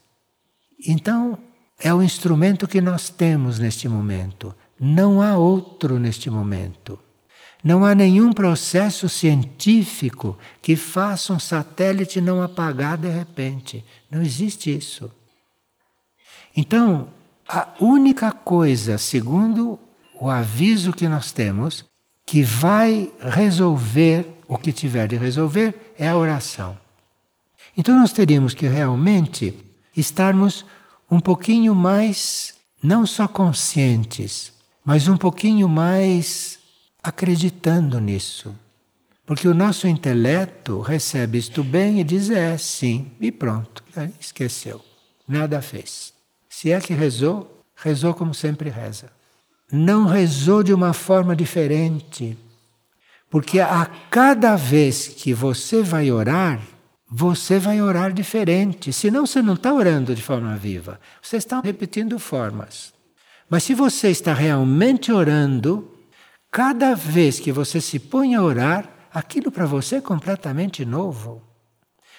[0.87, 1.39] Então,
[1.79, 4.55] é o instrumento que nós temos neste momento.
[4.79, 6.99] Não há outro neste momento.
[7.65, 13.85] Não há nenhum processo científico que faça um satélite não apagar de repente.
[14.11, 15.11] Não existe isso.
[16.57, 17.09] Então,
[17.49, 19.79] a única coisa, segundo
[20.21, 21.85] o aviso que nós temos,
[22.25, 26.79] que vai resolver o que tiver de resolver é a oração.
[27.77, 29.55] Então nós teríamos que realmente
[29.97, 30.65] estarmos
[31.11, 34.53] um pouquinho mais, não só conscientes,
[34.85, 36.59] mas um pouquinho mais
[37.03, 38.55] acreditando nisso.
[39.27, 43.83] Porque o nosso intelecto recebe isto bem e diz é, sim, e pronto,
[44.21, 44.81] esqueceu,
[45.27, 46.13] nada fez.
[46.49, 49.11] Se é que rezou, rezou como sempre reza.
[49.71, 52.39] Não rezou de uma forma diferente,
[53.29, 56.61] Porque a cada vez que você vai orar,
[57.09, 58.93] você vai orar diferente.
[58.93, 61.01] Senão você não está orando de forma viva.
[61.23, 62.93] Você está repetindo formas.
[63.49, 65.93] Mas se você está realmente orando,
[66.51, 71.43] cada vez que você se põe a orar, aquilo para você é completamente novo.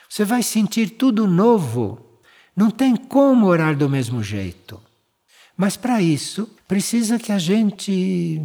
[0.10, 2.22] Você vai sentir tudo novo.
[2.56, 4.82] Não tem como orar do mesmo jeito.
[5.56, 8.42] Mas para isso, precisa que a gente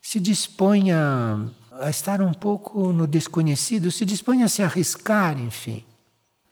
[0.00, 1.50] se disponha
[1.80, 5.84] a estar um pouco no desconhecido, se disponha a se arriscar, enfim.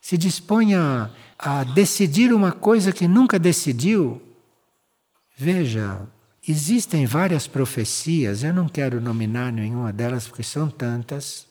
[0.01, 4.21] Se disponha a decidir uma coisa que nunca decidiu.
[5.37, 6.01] Veja,
[6.47, 11.47] existem várias profecias, eu não quero nominar nenhuma delas porque são tantas.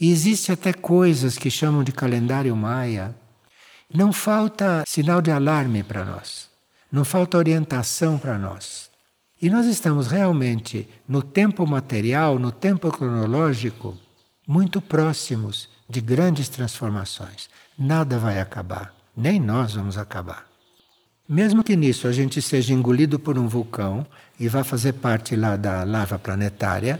[0.00, 3.14] E existe até coisas que chamam de calendário maia.
[3.92, 6.48] Não falta sinal de alarme para nós.
[6.90, 8.90] Não falta orientação para nós.
[9.44, 13.94] E nós estamos realmente no tempo material, no tempo cronológico,
[14.48, 17.50] muito próximos de grandes transformações.
[17.78, 20.46] Nada vai acabar, nem nós vamos acabar.
[21.28, 24.06] Mesmo que nisso a gente seja engolido por um vulcão
[24.40, 26.98] e vá fazer parte lá da lava planetária,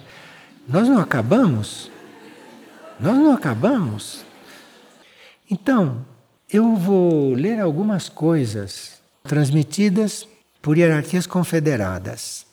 [0.69, 1.91] nós não acabamos.
[3.01, 4.23] Nós não acabamos.
[5.51, 6.05] Então,
[6.53, 10.29] eu vou ler algumas coisas transmitidas
[10.65, 12.47] por hierarquias confederadas.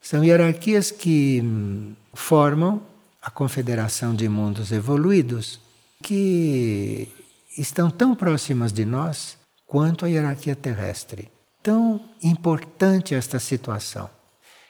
[0.00, 2.82] São hierarquias que hum, formam
[3.20, 5.60] a confederação de mundos evoluídos
[6.02, 7.12] que
[7.58, 11.30] estão tão próximas de nós quanto a hierarquia terrestre.
[11.62, 14.08] Tão importante esta situação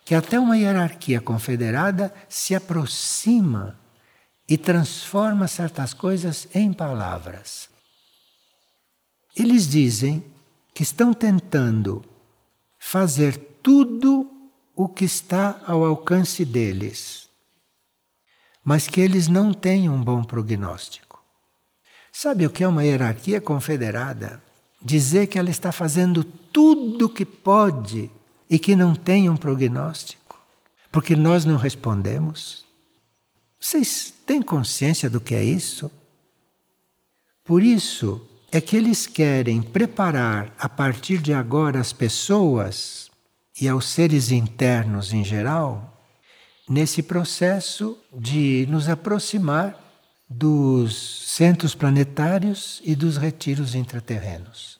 [0.05, 3.79] que até uma hierarquia confederada se aproxima
[4.49, 7.69] e transforma certas coisas em palavras.
[9.37, 10.25] Eles dizem
[10.75, 12.10] que estão tentando
[12.81, 14.29] fazer tudo
[14.75, 17.29] o que está ao alcance deles,
[18.65, 21.23] mas que eles não têm um bom prognóstico.
[22.11, 24.43] Sabe o que é uma hierarquia confederada?
[24.83, 28.11] Dizer que ela está fazendo tudo o que pode
[28.49, 30.41] e que não tem um prognóstico,
[30.91, 32.65] porque nós não respondemos.
[33.61, 35.91] Vocês têm consciência do que é isso?
[37.45, 43.11] Por isso, é que eles querem preparar a partir de agora as pessoas
[43.61, 45.91] e aos seres internos em geral
[46.69, 49.79] nesse processo de nos aproximar
[50.29, 54.79] dos centros planetários e dos retiros intraterrenos.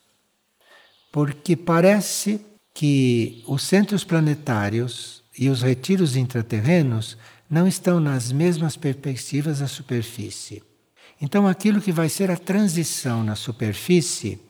[1.13, 2.41] Porque parece
[2.73, 7.19] que os centros planetários e os retiros intraterrenos
[7.49, 10.63] não estão nas mesmas perspectivas da superfície.
[11.21, 14.41] Então, aquilo que vai ser a transição na superfície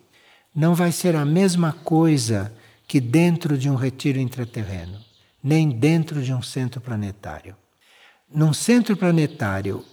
[0.54, 2.52] não vai ser a mesma coisa
[2.86, 4.98] que dentro de um retiro intraterreno,
[5.42, 7.56] nem dentro de um centro planetário.
[8.32, 9.84] Num centro planetário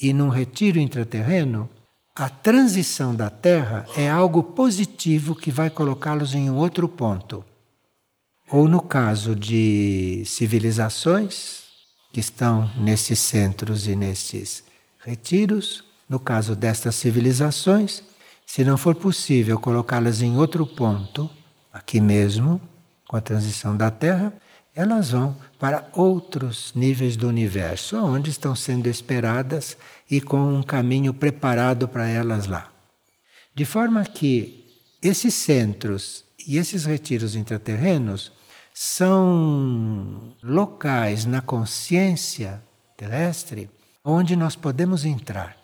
[0.00, 1.68] e num retiro intraterreno,
[2.14, 7.44] a transição da Terra é algo positivo que vai colocá-los em um outro ponto.
[8.50, 11.62] Ou no caso de civilizações
[12.12, 14.62] que estão nesses centros e nesses
[14.98, 18.02] retiros, no caso destas civilizações,
[18.44, 21.30] se não for possível colocá-las em outro ponto,
[21.72, 22.60] aqui mesmo,
[23.08, 24.30] com a transição da Terra,
[24.74, 29.74] elas vão para outros níveis do universo, onde estão sendo esperadas
[30.10, 32.70] e com um caminho preparado para elas lá.
[33.54, 34.66] De forma que
[35.02, 38.30] esses centros e esses retiros intraterrenos
[38.74, 42.62] são locais na consciência
[42.98, 43.70] terrestre
[44.04, 45.61] onde nós podemos entrar.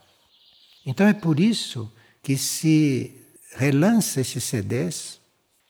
[0.88, 3.14] Então é por isso que se
[3.56, 5.20] relança esses CDs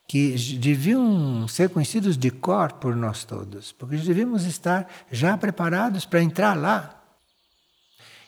[0.07, 6.23] que deviam ser conhecidos de cor por nós todos, porque devíamos estar já preparados para
[6.23, 7.03] entrar lá.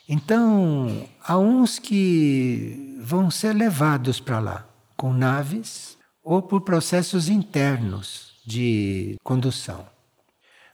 [0.09, 8.33] Então, há uns que vão ser levados para lá com naves ou por processos internos
[8.45, 9.87] de condução.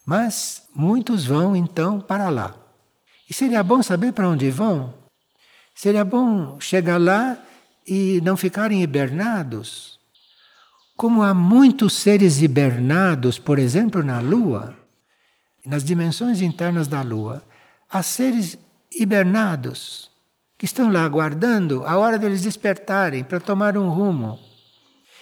[0.07, 2.57] Mas muitos vão então para lá.
[3.29, 5.06] E seria bom saber para onde vão?
[5.77, 7.37] Seria bom chegar lá
[7.87, 10.01] e não ficarem hibernados.
[10.97, 14.75] Como há muitos seres hibernados, por exemplo, na Lua,
[15.67, 17.45] nas dimensões internas da Lua,
[17.91, 18.59] há seres
[18.91, 20.11] hibernados
[20.57, 24.39] que estão lá aguardando a hora deles despertarem para tomar um rumo.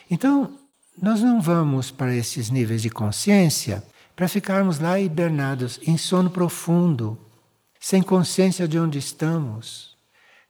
[0.09, 0.57] Então,
[1.03, 3.83] nós não vamos para esses níveis de consciência
[4.15, 7.19] para ficarmos lá hibernados, em sono profundo,
[7.81, 9.93] sem consciência de onde estamos.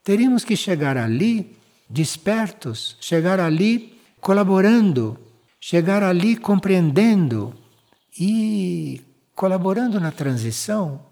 [0.05, 1.57] Teríamos que chegar ali
[1.89, 5.19] despertos, chegar ali colaborando,
[5.59, 7.53] chegar ali compreendendo
[8.17, 9.01] e
[9.35, 11.03] colaborando na transição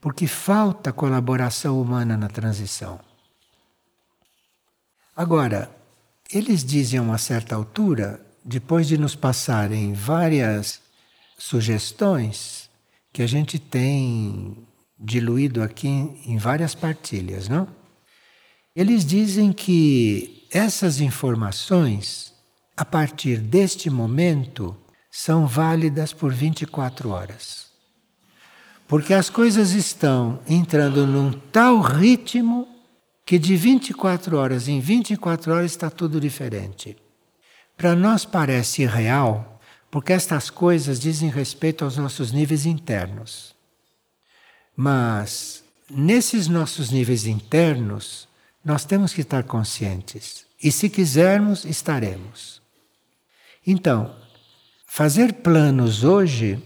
[0.00, 3.00] porque falta colaboração humana na transição.
[5.16, 5.74] Agora,
[6.30, 10.80] eles dizem a uma certa altura, depois de nos passarem várias
[11.36, 12.70] sugestões
[13.12, 14.68] que a gente tem
[14.98, 17.77] diluído aqui em várias partilhas, não?
[18.78, 22.32] Eles dizem que essas informações,
[22.76, 24.76] a partir deste momento,
[25.10, 27.66] são válidas por 24 horas.
[28.86, 32.68] Porque as coisas estão entrando num tal ritmo
[33.26, 36.96] que de 24 horas em 24 horas está tudo diferente.
[37.76, 39.60] Para nós parece irreal,
[39.90, 43.56] porque estas coisas dizem respeito aos nossos níveis internos.
[44.76, 48.27] Mas nesses nossos níveis internos,
[48.68, 50.44] nós temos que estar conscientes.
[50.62, 52.60] E se quisermos, estaremos.
[53.66, 54.14] Então,
[54.86, 56.62] fazer planos hoje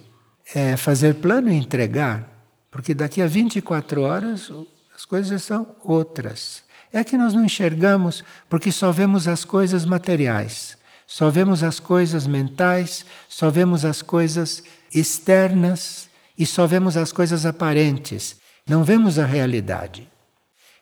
[0.53, 2.29] é fazer plano e entregar,
[2.73, 4.51] porque daqui a 24 horas
[4.93, 6.65] as coisas são outras.
[6.93, 10.77] É que nós não enxergamos porque só vemos as coisas materiais,
[11.07, 17.47] só vemos as coisas mentais, só vemos as coisas externas e só vemos as coisas
[17.47, 20.11] aparentes, não vemos a realidade.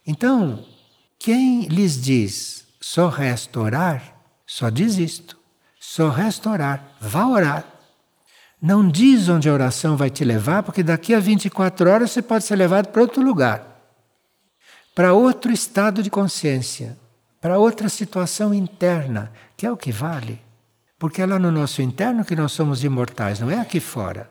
[0.07, 0.65] Então,
[1.21, 4.17] quem lhes diz só resta orar,
[4.47, 5.37] só diz isto:
[5.79, 7.67] só resta orar, vá orar.
[8.61, 12.45] Não diz onde a oração vai te levar, porque daqui a 24 horas você pode
[12.45, 13.83] ser levado para outro lugar,
[14.95, 16.99] para outro estado de consciência,
[17.39, 20.41] para outra situação interna, que é o que vale.
[20.99, 24.31] Porque é lá no nosso interno que nós somos imortais, não é aqui fora.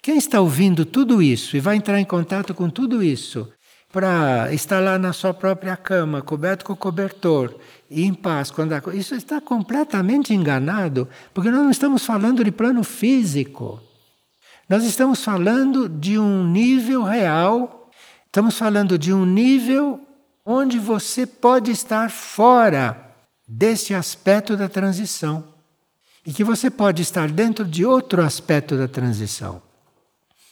[0.00, 3.52] Quem está ouvindo tudo isso e vai entrar em contato com tudo isso
[3.92, 7.54] para estar lá na sua própria cama, coberto com cobertor,
[7.90, 8.82] e em paz, quando a...
[8.94, 13.80] isso está completamente enganado, porque nós não estamos falando de plano físico.
[14.68, 17.90] Nós estamos falando de um nível real,
[18.26, 20.00] estamos falando de um nível
[20.44, 23.14] onde você pode estar fora
[23.46, 25.44] desse aspecto da transição.
[26.24, 29.62] E que você pode estar dentro de outro aspecto da transição.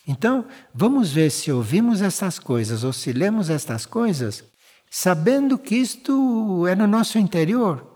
[0.06, 0.44] Então,
[0.74, 4.44] vamos ver se ouvimos essas coisas ou se lemos estas coisas,
[4.90, 7.90] sabendo que isto é no nosso interior,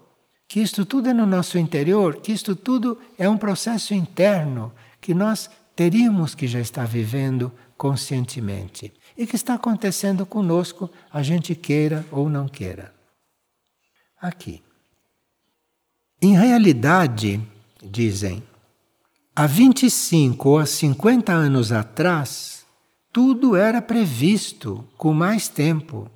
[0.49, 5.13] que isto tudo é no nosso interior, que isto tudo é um processo interno que
[5.13, 12.05] nós teríamos que já estar vivendo conscientemente e que está acontecendo conosco, a gente queira
[12.11, 12.93] ou não queira.
[14.21, 14.63] Aqui.
[16.21, 17.41] Em realidade,
[17.83, 18.43] dizem,
[19.39, 22.67] Há 25 ou há 50 anos atrás,
[23.13, 26.11] tudo era previsto com mais tempo.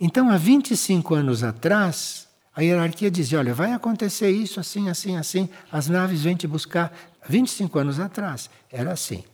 [0.00, 5.48] Então, há 25 anos atrás, a hierarquia dizia: olha, vai acontecer isso, assim, assim, assim,
[5.72, 6.96] as naves vêm te buscar.
[7.28, 9.24] 25 anos atrás, era assim.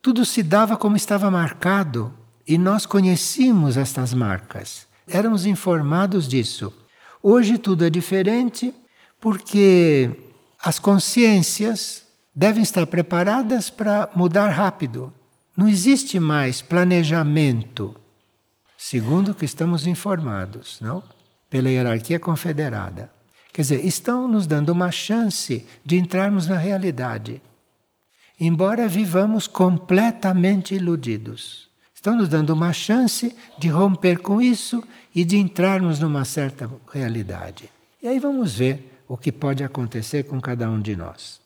[0.00, 2.10] Tudo se dava como estava marcado
[2.48, 6.72] e nós conhecíamos estas marcas, éramos informados disso.
[7.22, 8.72] Hoje tudo é diferente
[9.20, 10.10] porque
[10.58, 12.05] as consciências
[12.36, 15.10] devem estar preparadas para mudar rápido.
[15.56, 17.96] Não existe mais planejamento,
[18.76, 21.02] segundo o que estamos informados, não?
[21.48, 23.10] Pela hierarquia confederada.
[23.54, 27.40] Quer dizer, estão nos dando uma chance de entrarmos na realidade.
[28.38, 31.70] Embora vivamos completamente iludidos.
[31.94, 34.84] Estão nos dando uma chance de romper com isso
[35.14, 37.70] e de entrarmos numa certa realidade.
[38.02, 41.45] E aí vamos ver o que pode acontecer com cada um de nós.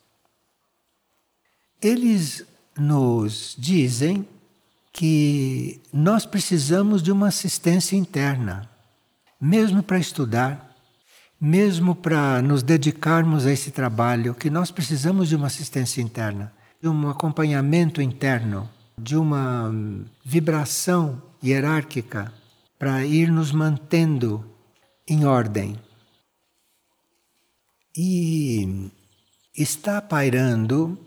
[1.82, 2.44] Eles
[2.76, 4.26] nos dizem
[4.92, 8.68] que nós precisamos de uma assistência interna,
[9.40, 10.76] mesmo para estudar,
[11.40, 16.52] mesmo para nos dedicarmos a esse trabalho, que nós precisamos de uma assistência interna,
[16.82, 18.68] de um acompanhamento interno,
[18.98, 19.72] de uma
[20.22, 22.32] vibração hierárquica
[22.78, 24.44] para ir nos mantendo
[25.08, 25.78] em ordem.
[27.96, 28.90] E
[29.56, 30.98] está pairando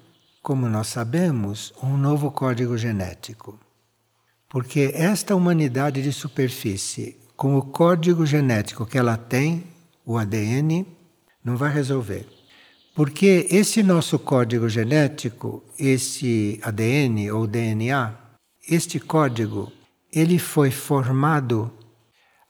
[0.44, 3.58] como nós sabemos, um novo código genético.
[4.50, 9.64] Porque esta humanidade de superfície, com o código genético que ela tem,
[10.06, 10.86] o ADN,
[11.42, 12.28] não vai resolver.
[12.94, 18.14] Porque esse nosso código genético, esse ADN ou DNA,
[18.70, 19.72] este código,
[20.12, 21.72] ele foi formado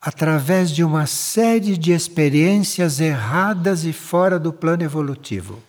[0.02, 5.62] através de uma série de experiências erradas e fora do plano evolutivo.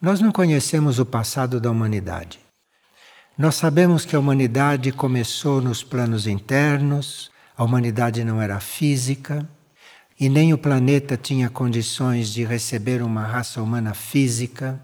[0.00, 2.38] Nós não conhecemos o passado da humanidade.
[3.36, 9.48] Nós sabemos que a humanidade começou nos planos internos, a humanidade não era física
[10.18, 14.80] e nem o planeta tinha condições de receber uma raça humana física.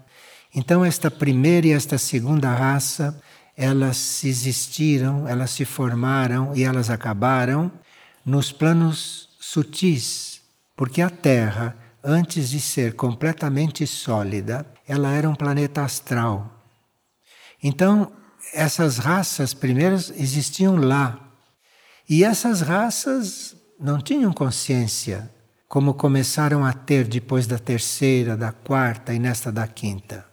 [0.53, 3.21] Então, esta primeira e esta segunda raça
[3.55, 7.71] elas existiram, elas se formaram e elas acabaram
[8.25, 10.41] nos planos sutis,
[10.75, 16.63] porque a Terra, antes de ser completamente sólida, ela era um planeta astral.
[17.61, 18.11] Então,
[18.53, 21.19] essas raças primeiras existiam lá.
[22.09, 25.31] E essas raças não tinham consciência,
[25.67, 30.25] como começaram a ter depois da terceira, da quarta e nesta da quinta.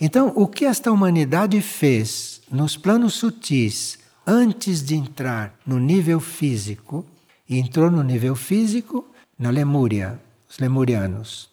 [0.00, 7.04] Então, o que esta humanidade fez nos planos sutis antes de entrar no nível físico,
[7.48, 9.04] e entrou no nível físico
[9.36, 10.20] na Lemúria,
[10.50, 11.48] os lemurianos.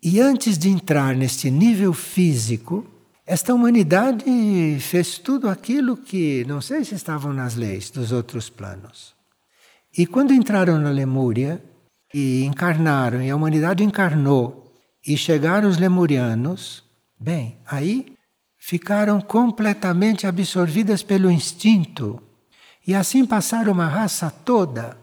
[0.00, 2.86] E antes de entrar neste nível físico,
[3.26, 4.24] esta humanidade
[4.80, 9.14] fez tudo aquilo que não sei se estavam nas leis dos outros planos.
[9.96, 11.62] E quando entraram na Lemúria
[12.14, 14.72] e encarnaram, e a humanidade encarnou,
[15.06, 16.84] e chegaram os lemurianos,
[17.18, 18.14] bem, aí
[18.56, 22.22] ficaram completamente absorvidas pelo instinto.
[22.86, 24.96] E assim passaram uma raça toda.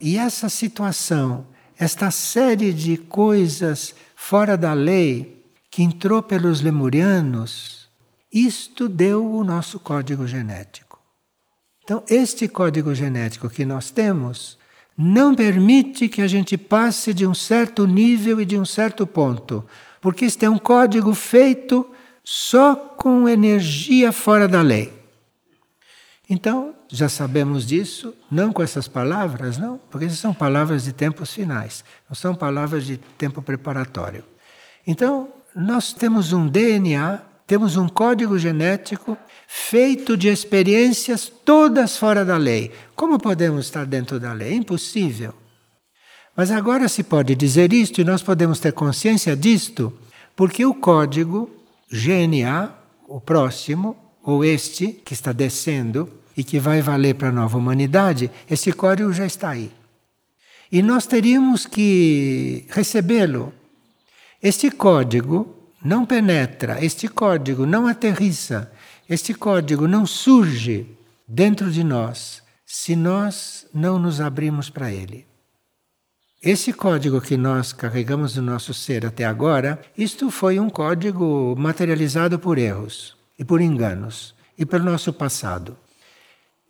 [0.00, 1.46] E essa situação,
[1.78, 7.88] esta série de coisas fora da lei, que entrou pelos lemurianos,
[8.32, 10.98] isto deu o nosso código genético.
[11.84, 14.58] Então, este código genético que nós temos
[14.96, 19.64] não permite que a gente passe de um certo nível e de um certo ponto,
[20.00, 21.88] porque este é um código feito
[22.24, 24.92] só com energia fora da lei.
[26.28, 31.32] Então, já sabemos disso, não com essas palavras, não, porque essas são palavras de tempos
[31.32, 34.24] finais, não são palavras de tempo preparatório.
[34.86, 42.36] Então, nós temos um DNA, temos um código genético feito de experiências todas fora da
[42.36, 42.72] lei.
[42.94, 44.54] Como podemos estar dentro da lei?
[44.54, 45.34] Impossível.
[46.36, 49.92] Mas agora se pode dizer isto e nós podemos ter consciência disto,
[50.36, 51.50] porque o código
[51.90, 52.72] GNA,
[53.08, 56.08] o próximo, ou este que está descendo
[56.38, 59.72] e que vai valer para a nova humanidade, esse código já está aí.
[60.70, 63.52] E nós teríamos que recebê-lo
[64.40, 68.70] este código não penetra, este código não aterrissa,
[69.10, 70.86] este código não surge
[71.26, 75.26] dentro de nós se nós não nos abrimos para ele.
[76.40, 82.38] Esse código que nós carregamos no nosso ser até agora, isto foi um código materializado
[82.38, 85.76] por erros e por enganos e pelo nosso passado.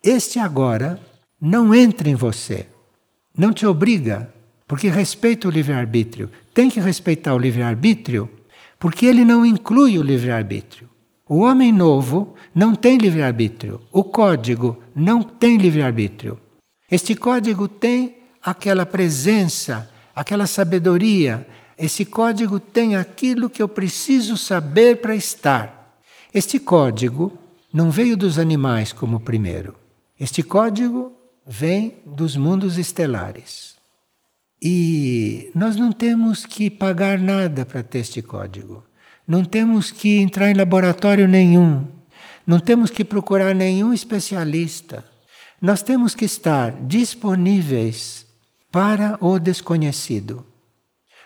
[0.03, 0.99] Este agora
[1.41, 2.67] não entra em você,
[3.37, 4.33] não te obriga
[4.69, 6.29] porque respeita o livre-arbítrio.
[6.53, 8.29] Tem que respeitar o livre-arbítrio,
[8.77, 10.87] porque ele não inclui o livre-arbítrio.
[11.27, 13.81] O homem novo não tem livre-arbítrio.
[13.91, 16.39] O código não tem livre-arbítrio.
[16.89, 21.47] Este código tem aquela presença, aquela sabedoria.
[21.75, 25.97] Esse código tem aquilo que eu preciso saber para estar.
[26.31, 27.35] Este código
[27.73, 29.78] não veio dos animais como primeiro.
[30.19, 31.13] Este código
[31.47, 33.75] vem dos mundos estelares.
[34.61, 38.83] E nós não temos que pagar nada para ter este código.
[39.25, 41.87] Não temos que entrar em laboratório nenhum.
[42.45, 45.05] Não temos que procurar nenhum especialista.
[45.61, 48.25] Nós temos que estar disponíveis
[48.71, 50.45] para o desconhecido.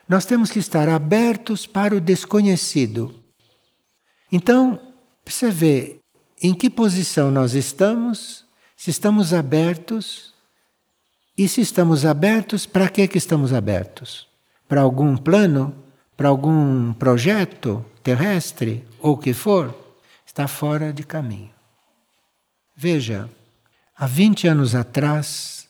[0.08, 3.24] Nós temos que estar abertos para o desconhecido.
[4.32, 4.80] Então,
[5.26, 6.00] você vê
[6.42, 8.43] em que posição nós estamos,
[8.84, 10.34] se estamos abertos
[11.38, 14.28] e se estamos abertos, para que, que estamos abertos?
[14.68, 15.74] Para algum plano?
[16.18, 18.86] Para algum projeto terrestre?
[19.00, 19.74] Ou o que for?
[20.26, 21.54] Está fora de caminho.
[22.76, 23.30] Veja,
[23.96, 25.66] há 20 anos atrás,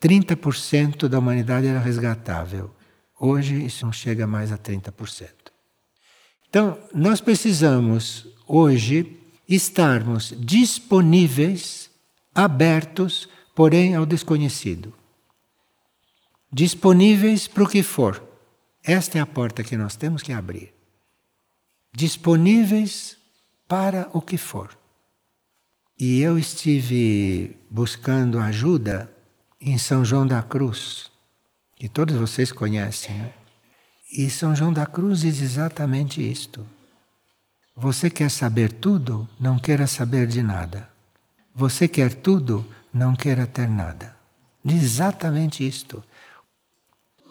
[0.00, 2.74] 30% da humanidade era resgatável.
[3.20, 5.28] Hoje isso não chega mais a 30%.
[6.48, 9.16] Então, nós precisamos hoje
[9.48, 11.91] estarmos disponíveis,
[12.34, 14.92] abertos porém ao desconhecido.
[16.52, 18.22] Disponíveis para o que for.
[18.82, 20.74] Esta é a porta que nós temos que abrir.
[21.92, 23.16] Disponíveis
[23.68, 24.76] para o que for.
[25.98, 29.10] E eu estive buscando ajuda
[29.60, 31.10] em São João da Cruz,
[31.76, 33.16] que todos vocês conhecem.
[33.16, 33.32] Né?
[34.10, 36.66] E São João da Cruz diz exatamente isto.
[37.74, 40.91] Você quer saber tudo, não queira saber de nada.
[41.54, 44.16] Você quer tudo, não queira ter nada.
[44.64, 46.02] Exatamente isto.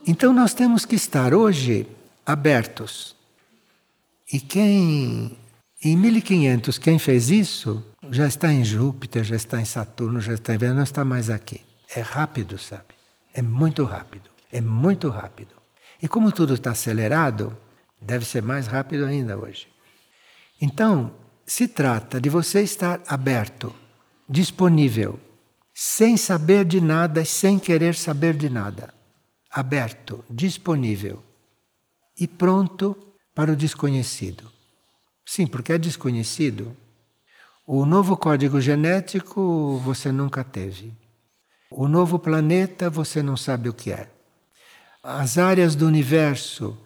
[0.05, 1.87] Então nós temos que estar hoje
[2.25, 3.15] abertos.
[4.31, 5.37] E quem,
[5.83, 10.53] em 1500, quem fez isso, já está em Júpiter, já está em Saturno, já está
[10.53, 11.61] em Vênus, não está mais aqui.
[11.95, 12.95] É rápido, sabe?
[13.33, 14.29] É muito rápido.
[14.51, 15.55] É muito rápido.
[16.01, 17.55] E como tudo está acelerado,
[18.01, 19.67] deve ser mais rápido ainda hoje.
[20.59, 21.13] Então,
[21.45, 23.73] se trata de você estar aberto,
[24.31, 25.19] disponível,
[25.73, 28.93] sem saber de nada e sem querer saber de nada.
[29.51, 31.21] Aberto, disponível
[32.17, 32.95] e pronto
[33.35, 34.49] para o desconhecido.
[35.25, 36.75] Sim, porque é desconhecido.
[37.67, 40.93] O novo código genético você nunca teve.
[41.69, 44.09] O novo planeta você não sabe o que é.
[45.03, 46.77] As áreas do universo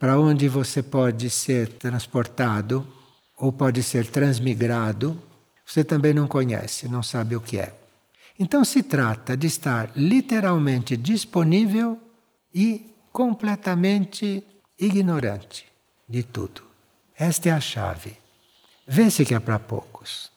[0.00, 2.84] para onde você pode ser transportado
[3.36, 5.20] ou pode ser transmigrado,
[5.68, 7.74] você também não conhece, não sabe o que é.
[8.38, 12.00] Então se trata de estar literalmente disponível
[12.54, 14.42] e completamente
[14.78, 15.66] ignorante
[16.08, 16.62] de tudo.
[17.14, 18.16] Esta é a chave.
[18.86, 20.32] Vê-se que é para poucos.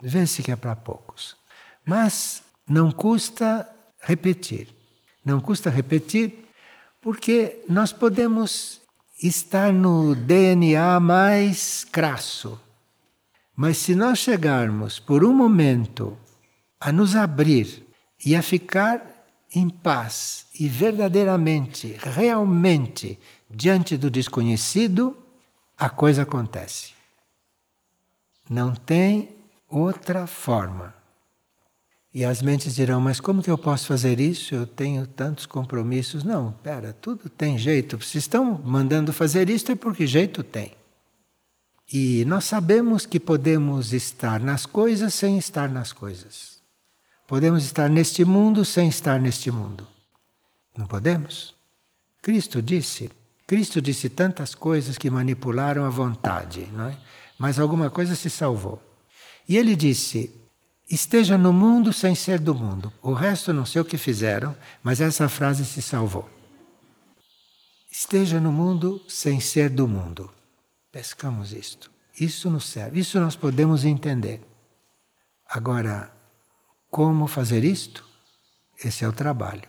[0.00, 1.36] Vê-se que é para poucos.
[1.84, 3.68] Mas não custa
[4.00, 4.68] repetir.
[5.24, 6.46] Não custa repetir
[7.00, 8.80] porque nós podemos
[9.20, 12.60] está no DNA mais crasso.
[13.60, 16.16] Mas se nós chegarmos por um momento
[16.78, 17.84] a nos abrir
[18.24, 19.04] e a ficar
[19.52, 23.18] em paz e verdadeiramente, realmente
[23.50, 25.16] diante do desconhecido,
[25.76, 26.92] a coisa acontece.
[28.48, 29.30] Não tem
[29.68, 30.94] outra forma.
[32.14, 34.54] E as mentes dirão: Mas como que eu posso fazer isso?
[34.54, 36.22] Eu tenho tantos compromissos.
[36.22, 38.00] Não, pera, tudo tem jeito.
[38.04, 40.77] Se estão mandando fazer isso, é porque jeito tem.
[41.90, 46.58] E nós sabemos que podemos estar nas coisas sem estar nas coisas.
[47.26, 49.86] Podemos estar neste mundo sem estar neste mundo.
[50.76, 51.54] Não podemos?
[52.20, 53.10] Cristo disse.
[53.46, 56.98] Cristo disse tantas coisas que manipularam a vontade, não é?
[57.38, 58.82] mas alguma coisa se salvou.
[59.48, 60.34] E ele disse:
[60.90, 62.92] Esteja no mundo sem ser do mundo.
[63.00, 66.28] O resto não sei o que fizeram, mas essa frase se salvou.
[67.90, 70.30] Esteja no mundo sem ser do mundo.
[70.90, 71.90] Pescamos isto.
[72.20, 74.40] Isso nos serve, isso nós podemos entender.
[75.48, 76.12] Agora,
[76.90, 78.04] como fazer isto?
[78.82, 79.68] Esse é o trabalho.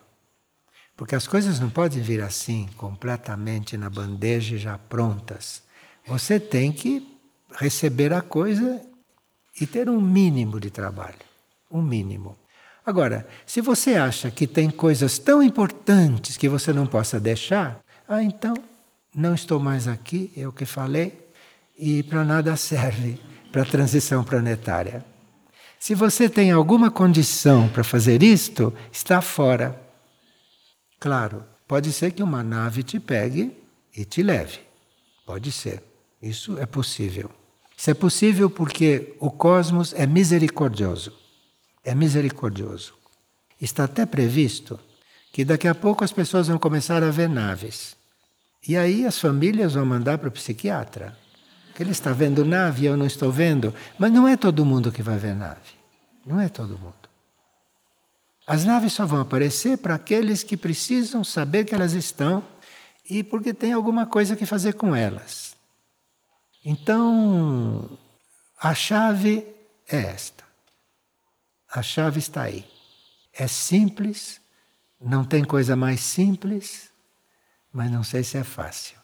[0.95, 5.63] Porque as coisas não podem vir assim, completamente na bandeja já prontas.
[6.05, 7.17] Você tem que
[7.53, 8.81] receber a coisa
[9.59, 11.19] e ter um mínimo de trabalho.
[11.71, 12.37] Um mínimo.
[12.85, 18.23] Agora, se você acha que tem coisas tão importantes que você não possa deixar, ah,
[18.23, 18.53] então
[19.19, 21.29] não estou mais aqui, é o que falei,
[21.77, 23.19] e para nada serve
[23.51, 25.03] para a transição planetária.
[25.77, 29.79] Se você tem alguma condição para fazer isto, está fora.
[30.99, 33.55] Claro, pode ser que uma nave te pegue
[33.95, 34.59] e te leve.
[35.25, 35.83] Pode ser.
[36.21, 37.29] Isso é possível.
[37.77, 41.13] Isso é possível porque o cosmos é misericordioso.
[41.83, 42.93] É misericordioso.
[43.61, 44.79] Está até previsto
[45.31, 47.98] que daqui a pouco as pessoas vão começar a ver naves.
[48.67, 51.17] E aí as famílias vão mandar para o psiquiatra.
[51.75, 53.73] Que ele está vendo nave eu não estou vendo.
[53.97, 55.79] Mas não é todo mundo que vai ver nave.
[56.25, 57.09] Não é todo mundo.
[58.45, 62.43] As naves só vão aparecer para aqueles que precisam saber que elas estão
[63.07, 65.55] e porque tem alguma coisa que fazer com elas.
[66.65, 67.97] Então,
[68.59, 69.45] a chave
[69.87, 70.43] é esta.
[71.71, 72.65] A chave está aí.
[73.33, 74.41] É simples,
[74.99, 76.88] não tem coisa mais simples,
[77.73, 78.97] mas não sei se é fácil.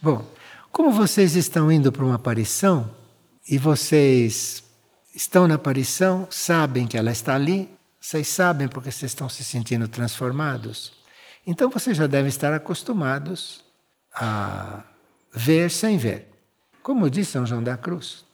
[0.00, 0.24] Bom,
[0.70, 2.90] como vocês estão indo para uma aparição
[3.48, 4.62] e vocês
[5.14, 7.70] estão na aparição, sabem que ela está ali,
[8.00, 10.92] vocês sabem porque vocês estão se sentindo transformados,
[11.46, 13.64] então vocês já devem estar acostumados
[14.14, 14.82] a
[15.32, 16.34] ver sem ver
[16.84, 18.26] como diz São João da Cruz.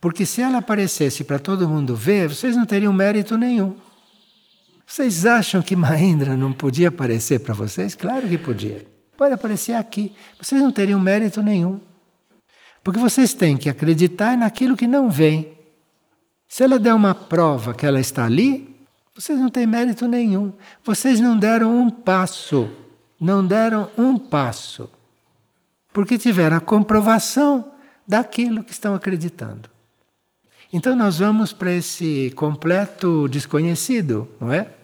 [0.00, 3.76] Porque se ela aparecesse para todo mundo ver, vocês não teriam mérito nenhum.
[4.88, 7.94] Vocês acham que Mahindra não podia aparecer para vocês?
[7.94, 8.86] Claro que podia.
[9.16, 10.14] Pode aparecer aqui.
[10.40, 11.78] Vocês não teriam mérito nenhum.
[12.82, 15.52] Porque vocês têm que acreditar naquilo que não vem.
[16.48, 18.74] Se ela der uma prova que ela está ali,
[19.14, 20.52] vocês não têm mérito nenhum.
[20.82, 22.70] Vocês não deram um passo.
[23.20, 24.88] Não deram um passo
[25.98, 27.72] porque tiveram a comprovação
[28.06, 29.68] daquilo que estão acreditando.
[30.72, 34.77] Então nós vamos para esse completo desconhecido, não é?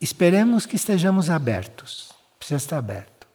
[0.00, 2.10] Esperemos que estejamos abertos.
[2.38, 3.26] Precisa estar aberto.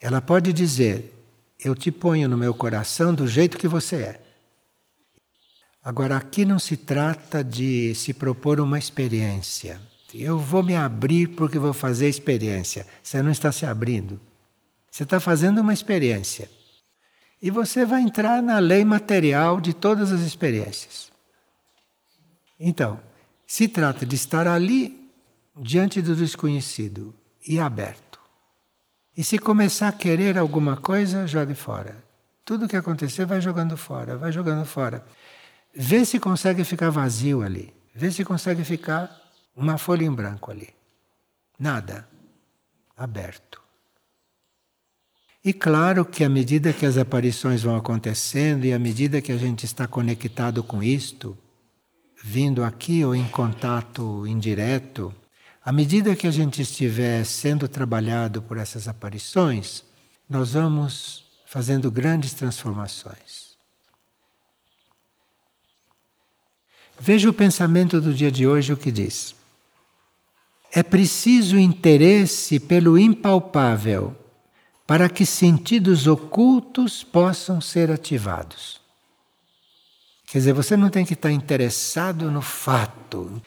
[0.00, 1.12] Ela pode dizer:
[1.62, 4.22] Eu te ponho no meu coração do jeito que você é.
[5.84, 9.80] Agora, aqui não se trata de se propor uma experiência.
[10.14, 12.86] Eu vou me abrir porque vou fazer experiência.
[13.02, 14.20] Você não está se abrindo.
[14.90, 16.50] Você está fazendo uma experiência.
[17.40, 21.10] E você vai entrar na lei material de todas as experiências.
[22.60, 23.00] Então,
[23.46, 25.01] se trata de estar ali,
[25.56, 27.14] diante do desconhecido
[27.46, 28.20] e aberto.
[29.16, 32.02] E se começar a querer alguma coisa, jogue fora.
[32.44, 35.04] Tudo que acontecer vai jogando fora, vai jogando fora.
[35.74, 37.74] Vê se consegue ficar vazio ali.
[37.94, 39.10] Vê se consegue ficar
[39.54, 40.70] uma folha em branco ali.
[41.58, 42.08] Nada.
[42.96, 43.60] Aberto.
[45.44, 49.36] E claro que à medida que as aparições vão acontecendo e à medida que a
[49.36, 51.36] gente está conectado com isto,
[52.22, 55.12] vindo aqui ou em contato indireto,
[55.64, 59.84] à medida que a gente estiver sendo trabalhado por essas aparições,
[60.28, 63.52] nós vamos fazendo grandes transformações.
[66.98, 69.34] Veja o pensamento do dia de hoje o que diz.
[70.72, 74.16] É preciso interesse pelo impalpável
[74.86, 78.80] para que sentidos ocultos possam ser ativados.
[80.26, 83.42] Quer dizer, você não tem que estar interessado no fato,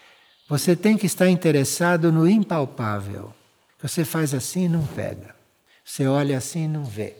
[0.47, 3.33] você tem que estar interessado no impalpável.
[3.81, 5.35] Você faz assim e não pega,
[5.83, 7.15] você olha assim e não vê.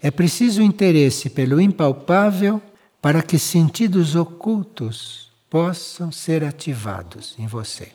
[0.00, 2.60] É preciso interesse pelo impalpável
[3.00, 7.92] para que sentidos ocultos possam ser ativados em você.